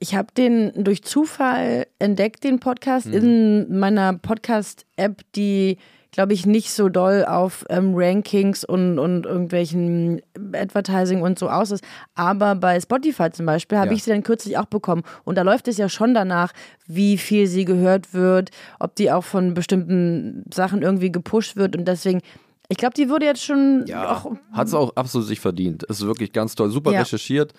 Ich 0.00 0.14
habe 0.14 0.28
den 0.36 0.84
durch 0.84 1.02
Zufall 1.02 1.86
entdeckt, 1.98 2.44
den 2.44 2.60
Podcast, 2.60 3.06
Mhm. 3.06 3.14
in 3.14 3.78
meiner 3.78 4.12
Podcast-App, 4.12 5.22
die 5.34 5.78
glaube 6.12 6.34
ich, 6.34 6.44
nicht 6.46 6.70
so 6.70 6.88
doll 6.90 7.24
auf 7.24 7.64
ähm, 7.70 7.92
Rankings 7.94 8.64
und, 8.64 8.98
und 8.98 9.24
irgendwelchen 9.26 10.20
Advertising 10.52 11.22
und 11.22 11.38
so 11.38 11.48
aus 11.48 11.70
ist. 11.70 11.82
Aber 12.14 12.54
bei 12.54 12.78
Spotify 12.80 13.30
zum 13.30 13.46
Beispiel 13.46 13.78
habe 13.78 13.88
Ja. 13.88 13.94
ich 13.94 14.04
sie 14.04 14.10
dann 14.10 14.22
kürzlich 14.22 14.58
auch 14.58 14.66
bekommen. 14.66 15.02
Und 15.24 15.36
da 15.38 15.42
läuft 15.42 15.68
es 15.68 15.78
ja 15.78 15.88
schon 15.88 16.12
danach, 16.14 16.52
wie 16.86 17.16
viel 17.16 17.46
sie 17.46 17.64
gehört 17.64 18.12
wird, 18.12 18.50
ob 18.78 18.94
die 18.94 19.10
auch 19.10 19.24
von 19.24 19.54
bestimmten 19.54 20.44
Sachen 20.52 20.82
irgendwie 20.82 21.10
gepusht 21.10 21.56
wird. 21.56 21.74
Und 21.76 21.86
deswegen, 21.88 22.20
ich 22.68 22.76
glaube, 22.76 22.94
die 22.94 23.08
wurde 23.08 23.24
jetzt 23.26 23.42
schon 23.42 23.86
auch 23.94 24.32
Hat 24.52 24.66
es 24.68 24.74
auch 24.74 24.94
absolut 24.94 25.26
sich 25.26 25.40
verdient. 25.40 25.84
Es 25.88 26.00
ist 26.00 26.06
wirklich 26.06 26.32
ganz 26.32 26.54
toll, 26.54 26.70
super 26.70 26.92
Ja. 26.92 27.00
recherchiert. 27.00 27.54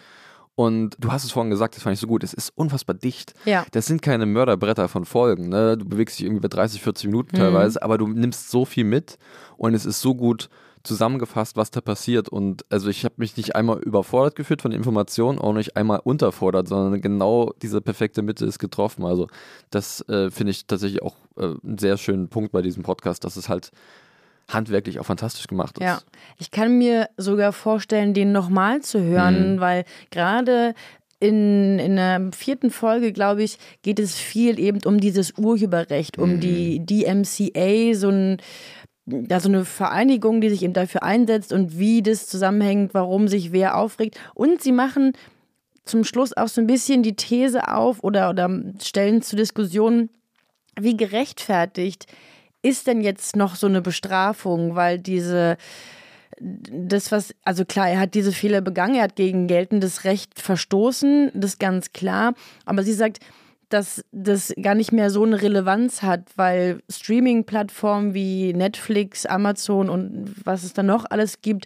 Und 0.55 0.95
du 0.99 1.11
hast 1.11 1.23
es 1.23 1.31
vorhin 1.31 1.49
gesagt, 1.49 1.75
das 1.75 1.83
fand 1.83 1.95
ich 1.95 1.99
so 1.99 2.07
gut. 2.07 2.23
Es 2.23 2.33
ist 2.33 2.51
unfassbar 2.55 2.95
dicht. 2.95 3.33
Ja. 3.45 3.65
Das 3.71 3.87
sind 3.87 4.01
keine 4.01 4.25
Mörderbretter 4.27 4.87
von 4.87 5.03
Folgen. 5.05 5.49
Ne? 5.49 5.77
Du 5.77 5.85
bewegst 5.85 6.19
dich 6.19 6.25
irgendwie 6.25 6.41
bei 6.41 6.47
30, 6.47 6.81
40 6.81 7.05
Mhm. 7.05 7.11
Minuten 7.11 7.35
teilweise, 7.35 7.81
aber 7.81 7.97
du 7.97 8.07
nimmst 8.07 8.51
so 8.51 8.63
viel 8.65 8.83
mit 8.83 9.17
und 9.57 9.73
es 9.73 9.85
ist 9.85 10.01
so 10.01 10.13
gut 10.13 10.49
zusammengefasst, 10.83 11.55
was 11.55 11.71
da 11.71 11.81
passiert. 11.81 12.29
Und 12.29 12.65
also 12.69 12.89
ich 12.89 13.05
habe 13.05 13.15
mich 13.17 13.37
nicht 13.37 13.55
einmal 13.55 13.79
überfordert 13.79 14.35
gefühlt 14.35 14.61
von 14.61 14.71
Informationen, 14.73 15.39
auch 15.39 15.53
nicht 15.53 15.75
einmal 15.77 16.01
unterfordert, 16.03 16.67
sondern 16.67 17.01
genau 17.01 17.53
diese 17.61 17.81
perfekte 17.81 18.21
Mitte 18.21 18.45
ist 18.45 18.59
getroffen. 18.59 19.05
Also 19.05 19.27
das 19.71 20.01
äh, 20.09 20.29
finde 20.29 20.51
ich 20.51 20.67
tatsächlich 20.67 21.01
auch 21.01 21.15
äh, 21.37 21.55
einen 21.63 21.77
sehr 21.79 21.97
schönen 21.97 22.27
Punkt 22.27 22.51
bei 22.51 22.61
diesem 22.61 22.83
Podcast, 22.83 23.23
dass 23.23 23.37
es 23.37 23.47
halt 23.49 23.71
handwerklich 24.47 24.99
auch 24.99 25.05
fantastisch 25.05 25.47
gemacht 25.47 25.77
ist. 25.77 25.83
Ja, 25.83 26.01
ich 26.37 26.51
kann 26.51 26.77
mir 26.77 27.09
sogar 27.17 27.53
vorstellen, 27.53 28.13
den 28.13 28.31
nochmal 28.31 28.81
zu 28.81 29.01
hören, 29.01 29.59
weil 29.59 29.85
gerade 30.11 30.73
in, 31.19 31.79
in 31.79 31.95
der 31.95 32.29
vierten 32.35 32.69
Folge, 32.69 33.13
glaube 33.13 33.43
ich, 33.43 33.57
geht 33.81 33.99
es 33.99 34.15
viel 34.15 34.59
eben 34.59 34.79
um 34.85 34.99
dieses 34.99 35.37
Urheberrecht, 35.37 36.17
um 36.17 36.39
die 36.41 36.85
DMCA, 36.85 37.95
so 37.95 38.09
ein 38.09 38.37
ja, 39.05 39.39
so 39.39 39.49
eine 39.49 39.65
Vereinigung, 39.65 40.39
die 40.39 40.49
sich 40.49 40.63
eben 40.63 40.73
dafür 40.73 41.03
einsetzt 41.03 41.51
und 41.51 41.77
wie 41.77 42.01
das 42.01 42.27
zusammenhängt, 42.27 42.93
warum 42.93 43.27
sich 43.27 43.51
wer 43.51 43.77
aufregt. 43.77 44.17
Und 44.33 44.61
sie 44.61 44.71
machen 44.71 45.13
zum 45.83 46.05
Schluss 46.05 46.35
auch 46.35 46.47
so 46.47 46.61
ein 46.61 46.67
bisschen 46.67 47.03
die 47.03 47.15
These 47.15 47.67
auf 47.67 48.03
oder, 48.03 48.29
oder 48.29 48.49
stellen 48.81 49.21
zur 49.21 49.37
Diskussion, 49.37 50.09
wie 50.79 50.95
gerechtfertigt 50.95 52.07
ist 52.63 52.87
denn 52.87 53.01
jetzt 53.01 53.35
noch 53.35 53.55
so 53.55 53.67
eine 53.67 53.81
Bestrafung, 53.81 54.75
weil 54.75 54.97
diese 54.97 55.57
das 56.39 57.11
was 57.11 57.35
also 57.43 57.63
klar, 57.63 57.89
er 57.89 57.99
hat 57.99 58.15
diese 58.15 58.31
Fehler 58.31 58.61
begangen, 58.61 58.95
er 58.95 59.03
hat 59.03 59.15
gegen 59.15 59.47
geltendes 59.47 60.03
Recht 60.03 60.39
verstoßen, 60.39 61.31
das 61.35 61.59
ganz 61.59 61.93
klar, 61.93 62.33
aber 62.65 62.83
sie 62.83 62.93
sagt, 62.93 63.19
dass 63.73 64.05
das 64.11 64.53
gar 64.61 64.75
nicht 64.75 64.91
mehr 64.91 65.09
so 65.09 65.23
eine 65.23 65.41
Relevanz 65.41 66.03
hat, 66.03 66.25
weil 66.35 66.79
Streaming-Plattformen 66.89 68.13
wie 68.13 68.53
Netflix, 68.53 69.25
Amazon 69.25 69.89
und 69.89 70.33
was 70.45 70.63
es 70.63 70.73
da 70.73 70.83
noch 70.83 71.05
alles 71.09 71.41
gibt, 71.41 71.65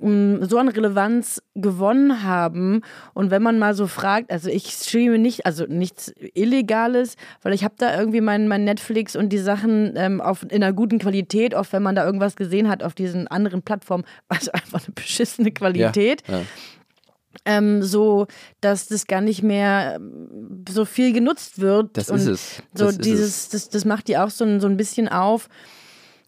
mh, 0.00 0.46
so 0.46 0.58
an 0.58 0.68
Relevanz 0.68 1.42
gewonnen 1.54 2.22
haben. 2.22 2.82
Und 3.14 3.30
wenn 3.30 3.42
man 3.42 3.58
mal 3.58 3.74
so 3.74 3.86
fragt, 3.86 4.30
also 4.30 4.50
ich 4.50 4.70
streame 4.70 5.18
nicht, 5.18 5.46
also 5.46 5.64
nichts 5.66 6.12
Illegales, 6.34 7.16
weil 7.42 7.52
ich 7.52 7.64
habe 7.64 7.74
da 7.78 7.98
irgendwie 7.98 8.20
mein, 8.20 8.48
mein 8.48 8.64
Netflix 8.64 9.14
und 9.14 9.28
die 9.28 9.38
Sachen 9.38 9.94
ähm, 9.96 10.20
auf, 10.20 10.42
in 10.42 10.62
einer 10.62 10.72
guten 10.72 10.98
Qualität, 10.98 11.54
oft 11.54 11.72
wenn 11.72 11.82
man 11.82 11.94
da 11.94 12.04
irgendwas 12.04 12.36
gesehen 12.36 12.68
hat 12.68 12.82
auf 12.82 12.94
diesen 12.94 13.28
anderen 13.28 13.62
Plattformen, 13.62 14.04
also 14.28 14.50
einfach 14.52 14.84
eine 14.84 14.94
beschissene 14.94 15.52
Qualität 15.52 16.22
Ja. 16.28 16.40
Ähm, 17.44 17.82
so, 17.82 18.26
dass 18.60 18.88
das 18.88 19.06
gar 19.06 19.20
nicht 19.20 19.42
mehr 19.42 19.96
ähm, 19.96 20.64
so 20.68 20.84
viel 20.84 21.12
genutzt 21.12 21.60
wird. 21.60 21.96
Das 21.96 22.10
und 22.10 22.18
ist 22.18 22.26
es. 22.26 22.62
So 22.74 22.86
Das 22.86 22.92
ist 22.92 23.04
dieses, 23.04 23.48
das, 23.48 23.68
das 23.68 23.84
macht 23.84 24.08
die 24.08 24.16
auch 24.18 24.30
so 24.30 24.44
ein, 24.44 24.60
so 24.60 24.66
ein 24.66 24.76
bisschen 24.76 25.08
auf. 25.08 25.48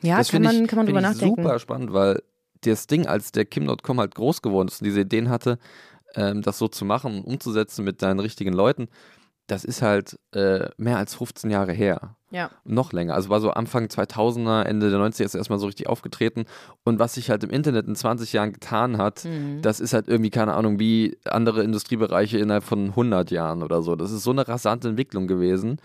Ja, 0.02 0.18
das 0.18 0.30
kann 0.30 0.42
man, 0.42 0.62
ich, 0.62 0.68
kann 0.68 0.78
man 0.78 0.86
drüber 0.86 1.00
ich 1.00 1.06
nachdenken. 1.06 1.42
super 1.42 1.58
spannend, 1.58 1.92
weil 1.92 2.22
das 2.62 2.86
Ding, 2.86 3.06
als 3.06 3.32
der 3.32 3.44
Kim.com 3.44 4.00
halt 4.00 4.14
groß 4.14 4.42
geworden 4.42 4.68
ist 4.68 4.80
und 4.80 4.86
diese 4.86 5.00
Ideen 5.00 5.28
hatte, 5.28 5.58
ähm, 6.14 6.42
das 6.42 6.58
so 6.58 6.68
zu 6.68 6.84
machen 6.84 7.18
und 7.18 7.24
umzusetzen 7.24 7.84
mit 7.84 8.02
deinen 8.02 8.20
richtigen 8.20 8.52
Leuten, 8.52 8.88
das 9.50 9.64
ist 9.64 9.82
halt 9.82 10.18
äh, 10.32 10.68
mehr 10.76 10.96
als 10.98 11.14
15 11.14 11.50
Jahre 11.50 11.72
her. 11.72 12.16
Ja. 12.30 12.50
Noch 12.64 12.92
länger. 12.92 13.14
Also 13.14 13.28
war 13.28 13.40
so 13.40 13.50
Anfang 13.50 13.86
2000er, 13.86 14.62
Ende 14.62 14.90
der 14.90 15.00
90er 15.00 15.24
ist 15.24 15.34
erstmal 15.34 15.58
so 15.58 15.66
richtig 15.66 15.88
aufgetreten. 15.88 16.44
Und 16.84 16.98
was 17.00 17.14
sich 17.14 17.28
halt 17.30 17.42
im 17.42 17.50
Internet 17.50 17.88
in 17.88 17.96
20 17.96 18.32
Jahren 18.32 18.52
getan 18.52 18.98
hat, 18.98 19.24
Mhm. 19.24 19.62
das 19.62 19.80
ist 19.80 19.92
halt 19.92 20.06
irgendwie, 20.08 20.30
keine 20.30 20.54
Ahnung, 20.54 20.78
wie 20.78 21.18
andere 21.24 21.64
Industriebereiche 21.64 22.38
innerhalb 22.38 22.62
von 22.64 22.94
100 22.94 23.30
Jahren 23.32 23.62
oder 23.64 23.82
so. 23.82 23.96
Das 23.96 24.12
ist 24.12 24.22
so 24.22 24.30
eine 24.30 24.46
rasante 24.46 24.88
Entwicklung 24.88 25.26
gewesen 25.26 25.78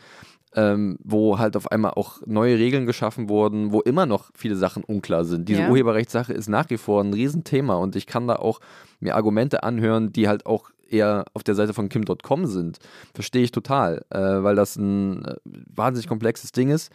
ähm, 0.58 0.98
wo 1.04 1.38
halt 1.38 1.58
auf 1.58 1.70
einmal 1.70 1.92
auch 1.96 2.22
neue 2.26 2.58
Regeln 2.58 2.86
geschaffen 2.86 3.28
wurden, 3.28 3.74
wo 3.74 3.82
immer 3.82 4.06
noch 4.06 4.32
viele 4.36 4.56
Sachen 4.56 4.86
unklar 4.86 5.26
sind. 5.26 5.50
Diese 5.50 5.64
Ja. 5.64 5.70
Urheberrechtssache 5.70 6.32
ist 6.32 6.48
nach 6.48 6.70
wie 6.70 6.78
vor 6.78 7.04
ein 7.04 7.12
Riesenthema 7.14 7.74
und 7.76 7.98
ich 7.98 8.08
kann 8.08 8.26
da 8.26 8.38
auch 8.38 8.62
mir 9.02 9.16
Argumente 9.18 9.64
anhören, 9.64 10.14
die 10.14 10.30
halt 10.30 10.46
auch 10.46 10.70
eher 10.90 11.26
auf 11.34 11.44
der 11.44 11.56
Seite 11.56 11.74
von 11.74 11.90
Kim.com 11.90 12.46
sind. 12.46 12.80
Verstehe 13.14 13.44
ich 13.44 13.52
total, 13.52 14.06
äh, 14.10 14.20
weil 14.20 14.56
das 14.56 14.76
ein 14.76 15.26
äh, 15.26 15.36
wahnsinnig 15.46 16.08
komplexes 16.08 16.52
Ding 16.52 16.70
ist 16.70 16.92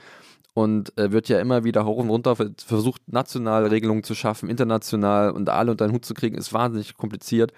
und 0.55 0.97
äh, 0.99 1.13
wird 1.13 1.29
ja 1.29 1.39
immer 1.41 1.65
wieder 1.65 1.85
hoch 1.85 1.99
und 1.99 2.11
runter 2.11 2.37
ver- 2.37 2.51
versucht, 2.65 3.03
nationale 3.07 3.71
Regelungen 3.71 4.03
zu 4.03 4.15
schaffen, 4.15 4.49
international 4.49 5.31
und 5.31 5.49
alle 5.49 5.71
unter 5.71 5.87
den 5.87 5.95
Hut 5.95 6.05
zu 6.05 6.15
kriegen, 6.15 6.37
ist 6.37 6.53
wahnsinnig 6.53 6.95
kompliziert. 6.97 7.53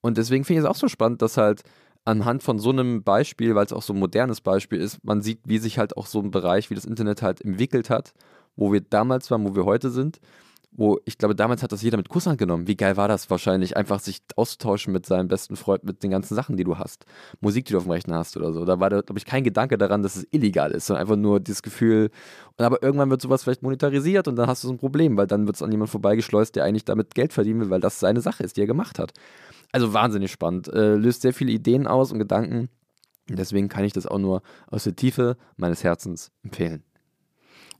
Und 0.00 0.18
deswegen 0.18 0.44
finde 0.44 0.60
ich 0.60 0.64
es 0.64 0.70
auch 0.70 0.76
so 0.78 0.88
spannend, 0.88 1.22
dass 1.22 1.36
halt 1.36 1.62
anhand 2.04 2.42
von 2.42 2.58
so 2.58 2.70
einem 2.70 3.02
Beispiel, 3.02 3.54
weil 3.54 3.64
es 3.64 3.72
auch 3.72 3.82
so 3.82 3.94
ein 3.94 3.98
modernes 3.98 4.40
Beispiel 4.42 4.78
ist, 4.80 5.02
man 5.04 5.22
sieht, 5.22 5.40
wie 5.46 5.58
sich 5.58 5.78
halt 5.78 5.96
auch 5.96 6.06
so 6.06 6.20
ein 6.20 6.30
Bereich 6.30 6.68
wie 6.68 6.74
das 6.74 6.84
Internet 6.84 7.22
halt 7.22 7.40
entwickelt 7.40 7.88
hat, 7.88 8.12
wo 8.56 8.72
wir 8.72 8.82
damals 8.82 9.30
waren, 9.30 9.44
wo 9.48 9.56
wir 9.56 9.64
heute 9.64 9.88
sind. 9.90 10.20
Wo 10.76 10.98
ich 11.04 11.18
glaube, 11.18 11.36
damals 11.36 11.62
hat 11.62 11.70
das 11.70 11.82
jeder 11.82 11.96
mit 11.96 12.08
Kusshand 12.08 12.36
genommen. 12.36 12.66
Wie 12.66 12.76
geil 12.76 12.96
war 12.96 13.06
das 13.06 13.30
wahrscheinlich, 13.30 13.76
einfach 13.76 14.00
sich 14.00 14.22
auszutauschen 14.34 14.92
mit 14.92 15.06
seinem 15.06 15.28
besten 15.28 15.54
Freund, 15.54 15.84
mit 15.84 16.02
den 16.02 16.10
ganzen 16.10 16.34
Sachen, 16.34 16.56
die 16.56 16.64
du 16.64 16.78
hast. 16.78 17.06
Musik, 17.40 17.66
die 17.66 17.72
du 17.72 17.78
auf 17.78 17.84
dem 17.84 17.92
Rechner 17.92 18.16
hast 18.16 18.36
oder 18.36 18.52
so. 18.52 18.64
Da 18.64 18.80
war 18.80 18.90
glaube 18.90 19.16
ich, 19.16 19.24
kein 19.24 19.44
Gedanke 19.44 19.78
daran, 19.78 20.02
dass 20.02 20.16
es 20.16 20.26
illegal 20.32 20.72
ist, 20.72 20.86
sondern 20.86 21.02
einfach 21.02 21.16
nur 21.16 21.38
dieses 21.38 21.62
Gefühl. 21.62 22.10
Und 22.56 22.64
aber 22.64 22.82
irgendwann 22.82 23.08
wird 23.08 23.22
sowas 23.22 23.44
vielleicht 23.44 23.62
monetarisiert 23.62 24.26
und 24.26 24.34
dann 24.34 24.48
hast 24.48 24.64
du 24.64 24.68
so 24.68 24.74
ein 24.74 24.78
Problem, 24.78 25.16
weil 25.16 25.28
dann 25.28 25.46
wird 25.46 25.54
es 25.54 25.62
an 25.62 25.70
jemand 25.70 25.90
vorbeigeschleust, 25.90 26.56
der 26.56 26.64
eigentlich 26.64 26.84
damit 26.84 27.14
Geld 27.14 27.32
verdienen 27.32 27.60
will, 27.60 27.70
weil 27.70 27.80
das 27.80 28.00
seine 28.00 28.20
Sache 28.20 28.42
ist, 28.42 28.56
die 28.56 28.62
er 28.62 28.66
gemacht 28.66 28.98
hat. 28.98 29.12
Also 29.70 29.92
wahnsinnig 29.92 30.32
spannend. 30.32 30.68
Äh, 30.68 30.96
löst 30.96 31.22
sehr 31.22 31.34
viele 31.34 31.52
Ideen 31.52 31.86
aus 31.86 32.10
und 32.10 32.18
Gedanken. 32.18 32.68
Deswegen 33.28 33.68
kann 33.68 33.84
ich 33.84 33.92
das 33.92 34.06
auch 34.06 34.18
nur 34.18 34.42
aus 34.66 34.84
der 34.84 34.96
Tiefe 34.96 35.36
meines 35.56 35.82
Herzens 35.82 36.30
empfehlen. 36.42 36.82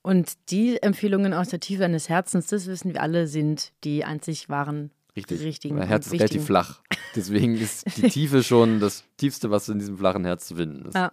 Und 0.07 0.35
die 0.51 0.83
Empfehlungen 0.83 1.33
aus 1.33 1.49
der 1.49 1.61
Tiefe 1.61 1.81
deines 1.81 2.11
Herzens, 2.11 2.49
das 2.49 2.67
wissen 2.67 2.93
wir 2.93 3.01
alle, 3.01 3.27
sind 3.27 3.73
die 3.85 4.05
einzig 4.05 4.51
wahren, 4.51 4.91
Richtig. 5.17 5.41
richtigen. 5.41 5.77
Mein 5.77 5.89
Herz 5.89 6.07
ist 6.07 6.13
relativ 6.13 6.45
flach. 6.45 6.83
Deswegen 7.17 7.57
ist 7.57 7.87
die 7.97 8.03
Tiefe 8.11 8.43
schon 8.43 8.81
das 8.81 9.05
Tiefste, 9.17 9.51
was 9.51 9.67
in 9.71 9.79
diesem 9.79 9.97
flachen 9.97 10.27
Herz 10.27 10.47
zu 10.47 10.57
finden 10.57 10.85
ist. 10.87 10.95
Ja. 10.95 11.11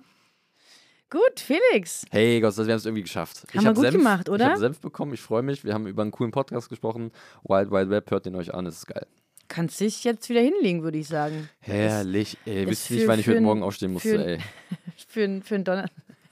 Gut, 1.10 1.40
Felix. 1.40 2.04
Hey 2.12 2.42
Gott, 2.42 2.58
wir 2.58 2.64
haben 2.66 2.72
es 2.72 2.86
irgendwie 2.86 3.04
geschafft. 3.04 3.44
Haben 3.54 3.62
wir 3.64 3.70
hab 3.70 3.76
gut 3.76 3.84
Senf, 3.86 3.96
gemacht, 3.96 4.28
Ich 4.28 4.34
oder? 4.34 4.46
habe 4.50 4.60
Senf 4.60 4.80
bekommen, 4.82 5.14
ich 5.14 5.22
freue 5.22 5.42
mich. 5.42 5.64
Wir 5.64 5.74
haben 5.74 5.88
über 5.88 6.02
einen 6.02 6.12
coolen 6.12 6.32
Podcast 6.32 6.68
gesprochen. 6.68 7.12
Wild 7.44 7.72
Wild 7.72 7.90
Web, 7.90 8.12
hört 8.12 8.26
den 8.26 8.36
euch 8.36 8.54
an, 8.54 8.66
es 8.66 8.76
ist 8.80 8.88
geil. 8.88 9.08
Kannst 9.48 9.80
dich 9.80 10.04
jetzt 10.04 10.28
wieder 10.30 10.42
hinlegen, 10.42 10.84
würde 10.84 10.98
ich 10.98 11.08
sagen. 11.08 11.50
Herrlich, 11.62 12.38
ey. 12.46 12.68
Wisst 12.68 12.90
ihr 12.90 12.96
nicht, 12.96 13.04
für- 13.04 13.08
wann 13.10 13.20
ich 13.20 13.26
für 13.26 13.32
heute 13.32 13.42
Morgen 13.42 13.64
aufstehen 13.64 13.94
musste, 13.94 14.10
für 14.10 14.26
ey. 14.26 14.40
Für, 15.08 15.24
einen- 15.24 15.44
für 15.44 15.56
einen 15.56 15.64
Donner. 15.64 15.86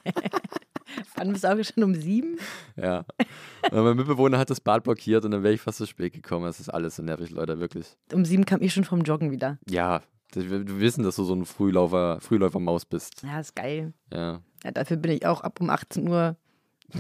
Wann 1.19 1.32
bist 1.34 1.43
du 1.43 1.47
auch 1.49 1.63
schon 1.63 1.84
um 1.84 1.93
sieben? 1.95 2.38
Ja. 2.75 3.05
Und 3.71 3.84
mein 3.84 3.95
Mitbewohner 3.97 4.38
hat 4.38 4.49
das 4.49 4.60
Bad 4.62 4.84
blockiert 4.84 5.25
und 5.25 5.32
dann 5.32 5.43
wäre 5.43 5.53
ich 5.53 5.62
fast 5.62 5.77
zu 5.77 5.86
spät 5.86 6.13
gekommen. 6.13 6.45
Das 6.45 6.60
ist 6.60 6.69
alles 6.69 6.95
so 6.95 7.03
nervig, 7.03 7.29
Leute, 7.32 7.60
wirklich. 7.60 7.86
Um 8.13 8.25
sieben 8.25 8.45
kam 8.45 8.62
ich 8.62 8.73
schon 8.73 8.84
vom 8.86 9.01
Joggen 9.01 9.32
wieder. 9.32 9.58
Ja, 9.69 10.01
wir 10.34 10.79
wissen, 10.79 11.03
dass 11.03 11.15
du 11.17 11.23
so 11.23 11.34
ein 11.36 11.45
Frühläufer, 11.45 12.19
Frühläufer-Maus 12.21 12.86
bist. 12.86 13.23
Ja, 13.23 13.39
ist 13.39 13.55
geil. 13.55 13.93
Ja. 14.13 14.41
Ja, 14.63 14.71
dafür 14.71 14.97
bin 14.97 15.12
ich 15.12 15.25
auch 15.25 15.41
ab 15.41 15.60
um 15.62 15.69
18 15.69 16.08
Uhr 16.08 16.36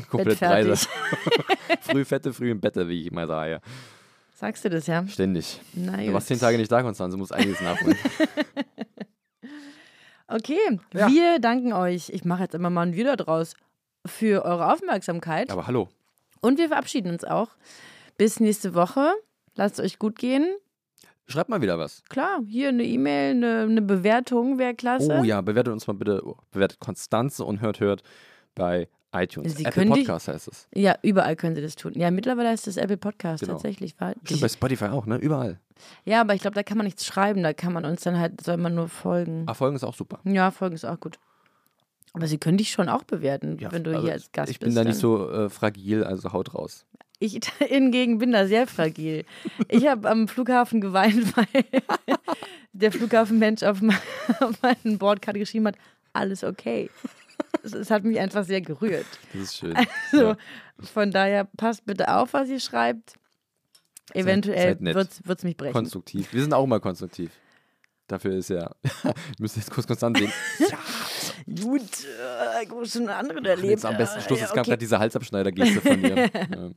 Komplett 0.09 0.39
bettfertig. 0.39 0.87
breite. 0.87 1.81
früh 1.81 2.05
Fette, 2.05 2.33
früh 2.33 2.51
im 2.51 2.59
Bette, 2.59 2.87
wie 2.87 3.01
ich 3.01 3.07
immer 3.07 3.25
sage. 3.27 3.59
Sagst 4.35 4.63
du 4.63 4.69
das, 4.69 4.87
ja? 4.87 5.05
Ständig. 5.07 5.59
Na 5.73 5.97
Du 5.97 6.13
warst 6.13 6.27
zehn 6.27 6.39
Tage 6.39 6.57
nicht 6.57 6.71
da, 6.71 6.81
Konstanze, 6.81 7.15
du 7.17 7.19
musst 7.19 7.33
einiges 7.33 7.59
nachholen. 7.61 7.97
Okay, 10.31 10.59
Ja. 10.93 11.07
wir 11.07 11.39
danken 11.39 11.73
euch. 11.73 12.09
Ich 12.09 12.23
mache 12.23 12.43
jetzt 12.43 12.53
immer 12.53 12.69
mal 12.69 12.83
ein 12.83 12.93
Video 12.95 13.15
draus 13.15 13.55
für 14.05 14.43
eure 14.45 14.71
Aufmerksamkeit. 14.73 15.49
Aber 15.51 15.67
hallo. 15.67 15.89
Und 16.41 16.57
wir 16.57 16.69
verabschieden 16.69 17.11
uns 17.11 17.23
auch. 17.23 17.49
Bis 18.17 18.39
nächste 18.39 18.73
Woche. 18.73 19.11
Lasst 19.55 19.79
es 19.79 19.85
euch 19.85 19.99
gut 19.99 20.17
gehen. 20.17 20.47
Schreibt 21.27 21.49
mal 21.49 21.61
wieder 21.61 21.77
was. 21.77 22.03
Klar, 22.09 22.39
hier 22.47 22.69
eine 22.69 22.83
E-Mail, 22.83 23.31
eine, 23.35 23.61
eine 23.61 23.81
Bewertung 23.81 24.57
wäre 24.57 24.73
klasse. 24.73 25.17
Oh 25.19 25.23
ja, 25.23 25.41
bewertet 25.41 25.71
uns 25.73 25.85
mal 25.85 25.93
bitte, 25.93 26.23
bewertet 26.51 26.79
Konstanze 26.79 27.45
und 27.45 27.61
hört, 27.61 27.79
hört 27.79 28.01
bei 28.55 28.87
iTunes. 29.13 29.55
Sie 29.55 29.63
Apple 29.65 29.83
können 29.83 29.93
die- 29.93 29.99
Podcast 30.01 30.27
heißt 30.27 30.47
es. 30.47 30.67
Ja, 30.73 30.95
überall 31.03 31.35
können 31.35 31.55
sie 31.55 31.61
das 31.61 31.75
tun. 31.75 31.93
Ja, 31.95 32.09
mittlerweile 32.09 32.51
ist 32.53 32.65
das 32.67 32.77
Apple 32.77 32.97
Podcast 32.97 33.41
Genau. 33.41 33.53
tatsächlich. 33.53 33.99
War 33.99 34.13
Stimmt, 34.23 34.41
bei 34.41 34.47
Spotify 34.49 34.85
auch, 34.85 35.05
ne? 35.05 35.17
Überall. 35.17 35.59
ja, 36.03 36.21
aber 36.21 36.33
ich 36.33 36.41
glaube, 36.41 36.55
da 36.55 36.63
kann 36.63 36.77
man 36.77 36.85
nichts 36.85 37.05
schreiben. 37.05 37.43
Da 37.43 37.53
kann 37.53 37.73
man 37.73 37.85
uns 37.85 38.01
dann 38.01 38.17
halt, 38.19 38.41
soll 38.41 38.57
man 38.57 38.73
nur 38.73 38.87
folgen. 38.87 39.43
Ah, 39.47 39.53
Folgen 39.53 39.75
ist 39.75 39.83
auch 39.83 39.93
super. 39.95 40.19
Ja, 40.23 40.49
folgen 40.51 40.75
ist 40.75 40.85
auch 40.85 40.99
gut. 40.99 41.19
Aber 42.13 42.27
sie 42.27 42.37
können 42.37 42.57
dich 42.57 42.71
schon 42.71 42.89
auch 42.89 43.03
bewerten, 43.03 43.57
Ja, 43.59 43.71
wenn 43.71 43.83
du 43.83 43.91
also 43.91 44.03
hier 44.03 44.13
als 44.13 44.31
Gast 44.31 44.51
ich 44.51 44.59
bist. 44.59 44.67
bin 44.67 44.75
da 44.75 44.83
nicht 44.83 44.97
so 44.99 45.29
äh, 45.31 45.49
fragil, 45.49 46.03
also 46.03 46.31
haut 46.33 46.53
raus. 46.55 46.85
Ich 47.19 47.39
hingegen 47.59 48.17
bin 48.17 48.31
da 48.31 48.47
sehr 48.47 48.65
fragil. 48.67 49.25
Ich 49.67 49.87
habe 49.87 50.09
am 50.09 50.27
Flughafen 50.27 50.81
geweint, 50.81 51.35
weil 51.37 51.47
der 52.73 52.91
Flughafenmensch 52.91 53.63
auf, 53.63 53.81
me- 53.81 53.93
auf 54.39 54.61
meinen 54.61 54.97
Bordkarte 54.97 55.39
geschrieben 55.39 55.67
hat, 55.67 55.75
alles 56.13 56.43
okay. 56.43 56.89
Es, 57.63 57.73
es 57.73 57.91
hat 57.91 58.03
mich 58.03 58.19
einfach 58.19 58.43
sehr 58.43 58.61
gerührt. 58.61 59.05
Das 59.33 59.41
ist 59.43 59.57
schön. 59.57 59.75
So, 60.11 60.17
Ja. 60.21 60.37
Von 60.93 61.11
daher 61.11 61.43
passt 61.57 61.85
bitte 61.85 62.13
auf, 62.15 62.33
was 62.33 62.47
ihr 62.49 62.59
schreibt. 62.59 63.15
Eventuell 64.13 64.77
wird 64.79 65.11
es 65.27 65.43
mich 65.43 65.57
brechen. 65.57 65.73
Konstruktiv. 65.73 66.33
Wir 66.33 66.41
sind 66.41 66.53
auch 66.53 66.65
mal 66.65 66.79
konstruktiv. 66.79 67.31
Dafür 68.07 68.31
ist 68.37 68.49
ja. 68.49 68.71
Ihr 69.03 69.13
müsst 69.39 69.55
jetzt 69.57 69.69
kurz 69.69 69.85
konstant 69.85 70.17
sehen. 70.17 70.31
Gut, 71.45 71.81
äh, 71.81 72.85
schon 72.85 73.09
andere 73.09 73.47
erlebt. 73.47 73.69
Jetzt 73.69 73.85
am 73.85 73.97
besten 73.97 74.21
Schluss. 74.21 74.41
Es 74.41 74.51
okay. 74.51 74.61
gerade 74.63 74.77
diese 74.77 74.99
Halsabschneider-Geste 74.99 75.81
von 75.81 76.01
mir. 76.01 76.15
ja. 76.33 76.71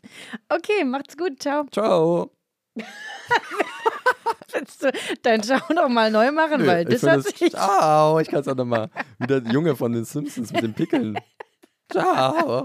okay, 0.48 0.84
macht's 0.84 1.16
gut, 1.16 1.42
ciao. 1.42 1.64
Ciao. 1.70 2.30
Willst 4.52 4.82
du 4.82 4.92
dein 5.22 5.42
Schau 5.42 5.72
noch 5.74 5.88
mal 5.88 6.10
neu 6.10 6.30
machen? 6.30 6.60
Nö, 6.62 6.66
Weil 6.66 6.84
das 6.84 7.02
hat 7.02 7.22
sich... 7.22 7.50
Ciao. 7.50 8.18
Ich 8.20 8.28
kann 8.28 8.40
es 8.40 8.48
auch 8.48 8.54
nochmal. 8.54 8.90
Wie 9.18 9.26
der 9.26 9.38
Junge 9.50 9.74
von 9.76 9.92
den 9.92 10.04
Simpsons 10.04 10.52
mit 10.52 10.62
den 10.62 10.74
Pickeln. 10.74 11.18
Ciao. 11.90 12.64